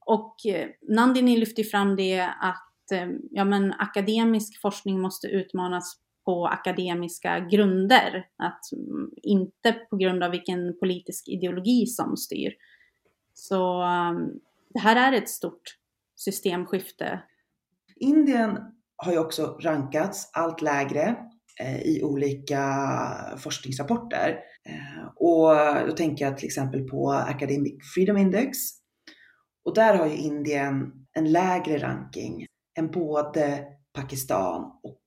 Och 0.06 0.46
eh, 0.46 0.68
Nandini 0.82 1.36
lyfter 1.36 1.62
fram 1.62 1.96
det 1.96 2.20
att 2.40 2.92
eh, 2.92 3.08
ja, 3.30 3.44
men 3.44 3.72
akademisk 3.72 4.60
forskning 4.60 5.00
måste 5.00 5.26
utmanas 5.26 5.98
på 6.24 6.46
akademiska 6.46 7.40
grunder, 7.40 8.26
att 8.36 8.72
mm, 8.72 9.10
inte 9.22 9.72
på 9.90 9.96
grund 9.96 10.22
av 10.22 10.30
vilken 10.30 10.78
politisk 10.78 11.28
ideologi 11.28 11.86
som 11.86 12.16
styr. 12.16 12.52
Så 13.34 13.82
mm, 13.82 14.30
det 14.74 14.80
här 14.80 15.12
är 15.12 15.16
ett 15.16 15.28
stort 15.28 15.62
systemskifte. 16.16 17.22
Indien 17.96 18.58
har 18.96 19.12
ju 19.12 19.18
också 19.18 19.58
rankats 19.62 20.30
allt 20.32 20.62
lägre 20.62 21.16
eh, 21.60 21.82
i 21.82 22.02
olika 22.02 22.62
forskningsrapporter. 23.38 24.38
Eh, 24.68 25.06
och 25.16 25.86
då 25.86 25.92
tänker 25.92 26.24
jag 26.24 26.38
till 26.38 26.46
exempel 26.46 26.88
på 26.88 27.12
Academic 27.12 27.74
Freedom 27.94 28.16
Index 28.16 28.58
och 29.64 29.74
där 29.74 29.94
har 29.94 30.06
ju 30.06 30.16
Indien 30.16 30.92
en 31.12 31.32
lägre 31.32 31.78
ranking 31.78 32.46
än 32.78 32.90
både 32.90 33.64
Pakistan 33.92 34.62
och 34.82 35.02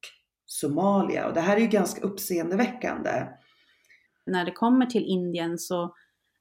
Somalia. 0.47 1.27
Och 1.27 1.33
det 1.33 1.41
här 1.41 1.57
är 1.57 1.61
ju 1.61 1.67
ganska 1.67 2.01
uppseendeväckande. 2.01 3.27
När 4.25 4.45
det 4.45 4.51
kommer 4.51 4.85
till 4.85 5.03
Indien 5.05 5.57
så 5.57 5.95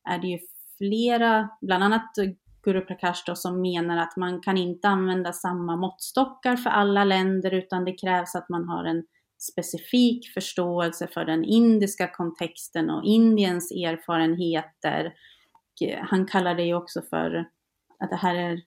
är 0.08 0.18
det 0.18 0.26
ju 0.26 0.38
flera, 0.78 1.48
bland 1.60 1.84
annat 1.84 2.10
Guru 2.62 2.80
Prakash 2.80 3.22
då, 3.26 3.34
som 3.34 3.60
menar 3.60 3.96
att 3.96 4.16
man 4.16 4.40
kan 4.40 4.56
inte 4.56 4.88
använda 4.88 5.32
samma 5.32 5.76
måttstockar 5.76 6.56
för 6.56 6.70
alla 6.70 7.04
länder 7.04 7.54
utan 7.54 7.84
det 7.84 7.92
krävs 7.92 8.34
att 8.34 8.48
man 8.48 8.68
har 8.68 8.84
en 8.84 9.04
specifik 9.38 10.32
förståelse 10.34 11.06
för 11.06 11.24
den 11.24 11.44
indiska 11.44 12.08
kontexten 12.08 12.90
och 12.90 13.04
Indiens 13.04 13.72
erfarenheter. 13.72 15.14
Eh, 15.84 15.98
han 16.02 16.26
kallar 16.26 16.54
det 16.54 16.62
ju 16.62 16.74
också 16.74 17.02
för 17.02 17.48
att 17.98 18.10
det 18.10 18.16
här 18.16 18.34
är 18.34 18.62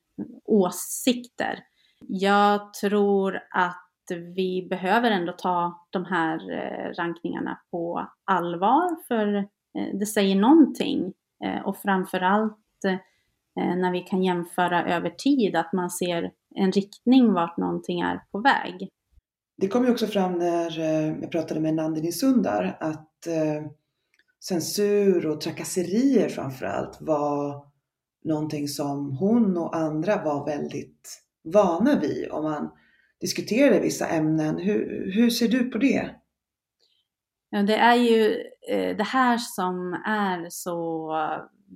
åsikter. 0.46 1.60
Jag 2.08 2.74
tror 2.74 3.40
att 3.52 3.89
vi 4.12 4.68
behöver 4.70 5.12
ändå 5.12 5.32
ta 5.32 5.88
de 5.90 6.06
här 6.06 6.52
eh, 6.52 6.94
rankningarna 6.94 7.60
på 7.72 8.08
allvar 8.24 9.08
för 9.08 9.36
eh, 9.36 10.00
det 10.00 10.06
säger 10.06 10.36
någonting 10.36 11.14
eh, 11.46 11.66
och 11.66 11.78
framförallt 11.78 12.56
när 13.56 13.92
vi 13.92 14.00
kan 14.00 14.24
jämföra 14.24 14.96
över 14.96 15.10
tid 15.10 15.56
att 15.56 15.74
man 15.74 15.90
ser 15.90 16.32
en 16.56 16.72
riktning 16.72 17.34
vart 17.34 17.58
någonting 17.58 18.00
är 18.02 18.22
på 18.32 18.40
väg. 18.40 18.90
Det 19.58 19.68
kom 19.68 19.86
ju 19.86 19.92
också 19.92 20.08
fram 20.08 20.38
när 20.38 20.80
jag 21.22 21.32
pratade 21.32 21.60
med 21.60 21.74
Nandini 21.74 22.12
Sundar 22.12 22.78
att 22.80 23.28
censur 24.44 25.28
och 25.28 25.42
trakasserier 25.42 26.30
framförallt 26.30 26.98
var 27.02 27.66
någonting 28.24 28.68
som 28.68 29.18
hon 29.18 29.58
och 29.58 29.76
andra 29.76 30.24
var 30.24 30.46
väldigt 30.46 31.22
vana 31.44 32.00
vid 32.00 32.32
om 32.32 32.44
man 32.44 32.72
diskuterade 33.22 33.80
vissa 33.80 34.08
ämnen. 34.08 34.58
Hur, 34.58 35.12
hur 35.16 35.30
ser 35.30 35.48
du 35.48 35.70
på 35.70 35.78
det? 35.78 36.10
Ja, 37.50 37.64
det 37.64 37.76
är 37.76 37.96
ju 37.96 38.44
eh, 38.70 38.98
det 38.98 39.04
här 39.04 39.38
som 39.38 39.94
är 40.06 40.48
så 40.50 41.14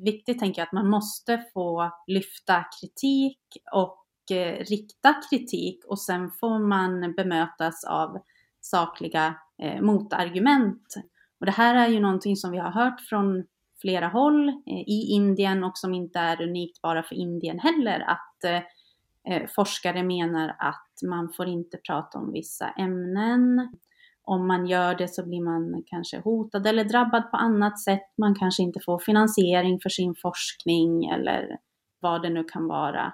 viktigt, 0.03 0.39
tänker 0.39 0.61
jag, 0.61 0.65
att 0.65 0.73
man 0.73 0.89
måste 0.89 1.43
få 1.53 1.91
lyfta 2.07 2.65
kritik 2.81 3.39
och 3.73 4.31
eh, 4.31 4.65
rikta 4.65 5.15
kritik 5.29 5.85
och 5.85 5.99
sen 5.99 6.31
får 6.39 6.59
man 6.59 7.13
bemötas 7.15 7.83
av 7.83 8.17
sakliga 8.61 9.35
eh, 9.63 9.81
motargument. 9.81 10.95
Och 11.39 11.45
det 11.45 11.51
här 11.51 11.75
är 11.75 11.87
ju 11.87 11.99
någonting 11.99 12.35
som 12.35 12.51
vi 12.51 12.57
har 12.57 12.71
hört 12.71 13.01
från 13.01 13.43
flera 13.81 14.07
håll 14.07 14.49
eh, 14.49 14.81
i 14.87 15.07
Indien 15.11 15.63
och 15.63 15.77
som 15.77 15.93
inte 15.93 16.19
är 16.19 16.41
unikt 16.41 16.81
bara 16.81 17.03
för 17.03 17.15
Indien 17.15 17.59
heller, 17.59 17.99
att 17.99 18.43
eh, 18.43 18.61
Eh, 19.29 19.47
forskare 19.55 20.03
menar 20.03 20.55
att 20.59 20.89
man 21.09 21.33
får 21.33 21.47
inte 21.47 21.77
prata 21.77 22.19
om 22.19 22.31
vissa 22.31 22.69
ämnen. 22.69 23.71
om 24.25 24.47
man 24.47 24.65
gör 24.67 24.95
det 24.95 25.07
så 25.07 25.25
blir 25.25 25.41
man 25.41 25.83
kanske 25.85 26.19
hotad 26.19 26.67
eller 26.67 26.83
drabbad 26.83 27.31
på 27.31 27.37
annat 27.37 27.79
sätt. 27.79 28.13
Man 28.17 28.35
kanske 28.35 28.63
inte 28.63 28.79
får 28.85 28.99
finansiering 28.99 29.79
för 29.79 29.89
sin 29.89 30.15
forskning 30.15 31.05
eller 31.05 31.57
vad 31.99 32.21
det 32.21 32.29
nu 32.29 32.43
kan 32.43 32.67
vara. 32.67 33.13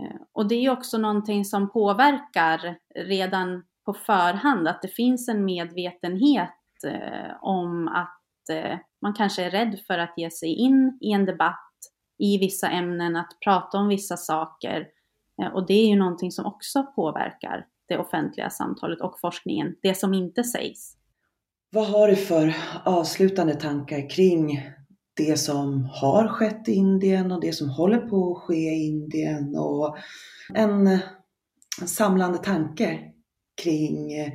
Eh, 0.00 0.20
och 0.32 0.48
det 0.48 0.54
är 0.54 0.70
också 0.70 0.98
någonting 0.98 1.44
som 1.44 1.70
påverkar 1.70 2.78
redan 2.94 3.64
på 3.84 3.94
förhand, 3.94 4.68
att 4.68 4.82
det 4.82 4.88
finns 4.88 5.28
en 5.28 5.44
medvetenhet 5.44 6.84
eh, 6.86 7.36
om 7.40 7.88
att 7.88 8.50
eh, 8.50 8.78
man 9.02 9.14
kanske 9.14 9.44
är 9.44 9.50
rädd 9.50 9.80
för 9.86 9.98
att 9.98 10.14
ge 10.16 10.30
sig 10.30 10.54
in 10.54 10.98
i 11.00 11.12
en 11.12 11.24
debatt 11.24 11.62
i 12.18 12.38
vissa 12.38 12.68
ämnen, 12.68 13.16
att 13.16 13.38
prata 13.44 13.78
om 13.78 13.88
vissa 13.88 14.16
saker. 14.16 14.86
Eh, 15.42 15.54
och 15.54 15.66
det 15.66 15.74
är 15.74 15.88
ju 15.88 15.96
någonting 15.96 16.32
som 16.32 16.46
också 16.46 16.82
påverkar 16.82 17.66
det 17.88 17.98
offentliga 17.98 18.50
samtalet 18.50 19.00
och 19.00 19.20
forskningen, 19.20 19.74
det 19.82 19.94
som 19.94 20.14
inte 20.14 20.44
sägs. 20.44 20.96
Vad 21.70 21.86
har 21.86 22.08
du 22.08 22.16
för 22.16 22.56
avslutande 22.84 23.54
tankar 23.54 24.10
kring 24.10 24.62
det 25.16 25.38
som 25.38 25.84
har 25.84 26.28
skett 26.28 26.68
i 26.68 26.72
Indien 26.72 27.32
och 27.32 27.40
det 27.40 27.52
som 27.52 27.68
håller 27.68 27.98
på 27.98 28.32
att 28.32 28.42
ske 28.42 28.70
i 28.70 28.86
Indien 28.86 29.56
och 29.56 29.96
en, 30.54 30.86
en 31.80 31.88
samlande 31.88 32.38
tanke 32.38 33.00
kring 33.62 34.12
eh, 34.12 34.32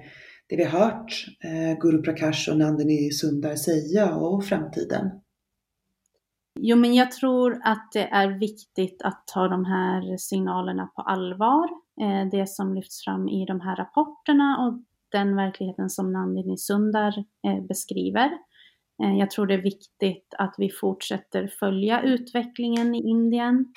det 0.49 0.55
vi 0.55 0.63
har 0.63 0.79
hört 0.79 1.25
Guru 1.81 2.01
Prakash 2.01 2.49
och 2.51 2.57
Nandini 2.57 3.11
Sundar 3.11 3.55
säga 3.55 4.15
och 4.15 4.45
framtiden? 4.45 5.09
Jo, 6.59 6.77
men 6.77 6.93
jag 6.93 7.11
tror 7.11 7.59
att 7.63 7.91
det 7.93 8.07
är 8.07 8.27
viktigt 8.27 9.01
att 9.01 9.23
ta 9.27 9.47
de 9.47 9.65
här 9.65 10.17
signalerna 10.17 10.87
på 10.95 11.01
allvar. 11.01 11.69
Eh, 12.01 12.29
det 12.31 12.49
som 12.49 12.73
lyfts 12.73 13.03
fram 13.03 13.29
i 13.29 13.45
de 13.45 13.61
här 13.61 13.75
rapporterna 13.75 14.57
och 14.57 14.83
den 15.11 15.35
verkligheten 15.35 15.89
som 15.89 16.13
Nandini 16.13 16.57
Sundar 16.57 17.23
eh, 17.47 17.63
beskriver. 17.67 18.31
Eh, 19.03 19.17
jag 19.19 19.31
tror 19.31 19.47
det 19.47 19.53
är 19.53 19.61
viktigt 19.61 20.33
att 20.37 20.55
vi 20.57 20.69
fortsätter 20.69 21.47
följa 21.59 22.01
utvecklingen 22.01 22.95
i 22.95 23.09
Indien. 23.09 23.73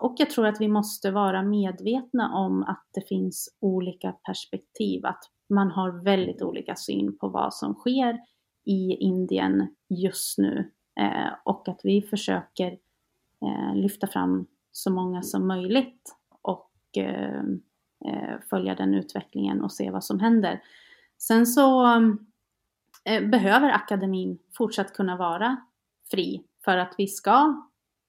Och 0.00 0.14
jag 0.18 0.30
tror 0.30 0.46
att 0.46 0.60
vi 0.60 0.68
måste 0.68 1.10
vara 1.10 1.42
medvetna 1.42 2.34
om 2.34 2.62
att 2.62 2.88
det 2.94 3.08
finns 3.08 3.56
olika 3.60 4.12
perspektiv, 4.12 5.06
att 5.06 5.20
man 5.54 5.70
har 5.70 6.04
väldigt 6.04 6.42
olika 6.42 6.74
syn 6.76 7.18
på 7.18 7.28
vad 7.28 7.54
som 7.54 7.74
sker 7.74 8.18
i 8.64 8.94
Indien 8.94 9.74
just 9.88 10.38
nu 10.38 10.70
Eh, 11.00 11.32
och 11.44 11.68
att 11.68 11.80
vi 11.84 12.02
försöker 12.02 12.78
eh, 13.42 13.74
lyfta 13.74 14.06
fram 14.06 14.46
så 14.72 14.90
många 14.90 15.22
som 15.22 15.46
möjligt 15.46 16.16
och 16.42 16.70
ehm, 16.96 17.62
eh, 18.04 18.40
följa 18.50 18.74
den 18.74 18.94
utvecklingen 18.94 19.62
och 19.62 19.72
se 19.72 19.90
vad 19.90 20.04
som 20.04 20.20
händer. 20.20 20.62
Sen 21.18 21.46
så 21.46 21.86
eh, 23.04 23.28
behöver 23.28 23.70
akademin 23.70 24.38
fortsatt 24.56 24.92
kunna 24.92 25.16
vara 25.16 25.56
fri 26.10 26.44
för 26.64 26.76
att 26.76 26.94
vi 26.98 27.06
ska 27.06 27.62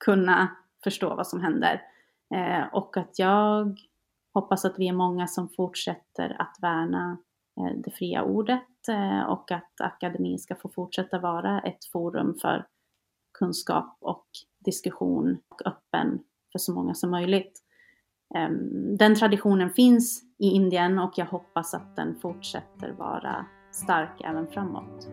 kunna 0.06 0.48
förstå 0.84 1.16
vad 1.16 1.28
som 1.28 1.42
händer. 1.42 1.82
Eh, 2.36 2.74
och 2.74 2.98
att 2.98 3.20
jag 3.20 3.80
hoppas 4.34 4.66
att 4.66 4.80
vi 4.80 4.88
är 4.88 4.94
många 4.94 5.28
som 5.28 5.50
fortsätter 5.50 6.42
att 6.42 6.58
värna 6.62 7.18
det 7.76 7.92
fria 7.92 8.24
ordet 8.24 8.64
och 9.28 9.52
att 9.52 9.82
akademin 9.82 10.40
ska 10.40 10.56
få 10.56 10.70
fortsätta 10.70 11.20
vara 11.20 11.60
ett 11.60 11.86
forum 11.86 12.36
för 12.42 12.66
kunskap 13.40 13.98
och 14.02 14.26
diskussion 14.66 15.38
och 15.50 15.68
öppen 15.68 16.20
för 16.52 16.60
så 16.60 16.74
många 16.74 16.94
som 16.94 17.12
möjligt. 17.12 17.62
Ehm, 18.36 18.98
den 18.98 19.16
traditionen 19.16 19.70
finns 19.70 20.22
i 20.40 20.46
Indien 20.46 21.00
och 21.00 21.14
jag 21.16 21.26
hoppas 21.26 21.74
att 21.74 21.96
den 21.96 22.20
fortsätter 22.20 22.92
vara 22.92 23.46
stark 23.72 24.22
även 24.24 24.48
framåt. 24.48 25.10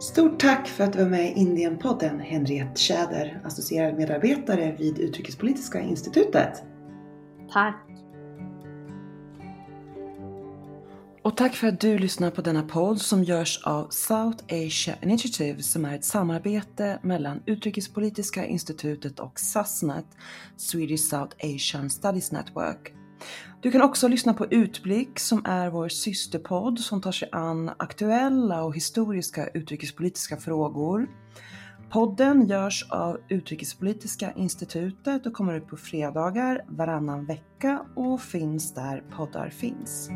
Stort 0.00 0.40
tack 0.40 0.68
för 0.68 0.84
att 0.84 0.92
du 0.92 1.02
var 1.02 1.10
med 1.10 1.26
i 1.26 1.32
Indienpodden, 1.40 2.20
Henriette 2.20 2.80
Tjäder, 2.80 3.40
associerad 3.44 3.96
medarbetare 3.96 4.76
vid 4.78 4.98
Utrikespolitiska 4.98 5.80
institutet. 5.80 6.64
Tack! 7.52 7.89
Och 11.22 11.36
tack 11.36 11.54
för 11.54 11.66
att 11.68 11.80
du 11.80 11.98
lyssnar 11.98 12.30
på 12.30 12.42
denna 12.42 12.62
podd 12.62 13.00
som 13.00 13.24
görs 13.24 13.62
av 13.64 13.88
South 13.90 14.44
Asia 14.44 14.94
Initiative 15.02 15.62
som 15.62 15.84
är 15.84 15.94
ett 15.94 16.04
samarbete 16.04 16.98
mellan 17.02 17.42
Utrikespolitiska 17.46 18.46
institutet 18.46 19.20
och 19.20 19.40
SASNET, 19.40 20.06
Swedish 20.56 21.00
South 21.00 21.36
Asian 21.42 21.90
Studies 21.90 22.32
Network. 22.32 22.92
Du 23.60 23.70
kan 23.70 23.82
också 23.82 24.08
lyssna 24.08 24.34
på 24.34 24.46
Utblick 24.46 25.18
som 25.18 25.46
är 25.46 25.70
vår 25.70 25.88
systerpodd 25.88 26.78
som 26.78 27.00
tar 27.00 27.12
sig 27.12 27.28
an 27.32 27.70
aktuella 27.76 28.62
och 28.64 28.76
historiska 28.76 29.46
utrikespolitiska 29.46 30.36
frågor. 30.36 31.08
Podden 31.90 32.46
görs 32.46 32.86
av 32.90 33.18
Utrikespolitiska 33.28 34.32
institutet 34.32 35.26
och 35.26 35.32
kommer 35.32 35.54
ut 35.54 35.66
på 35.66 35.76
fredagar 35.76 36.64
varannan 36.68 37.26
vecka 37.26 37.86
och 37.96 38.20
finns 38.20 38.74
där 38.74 39.04
poddar 39.16 39.50
finns. 39.50 40.10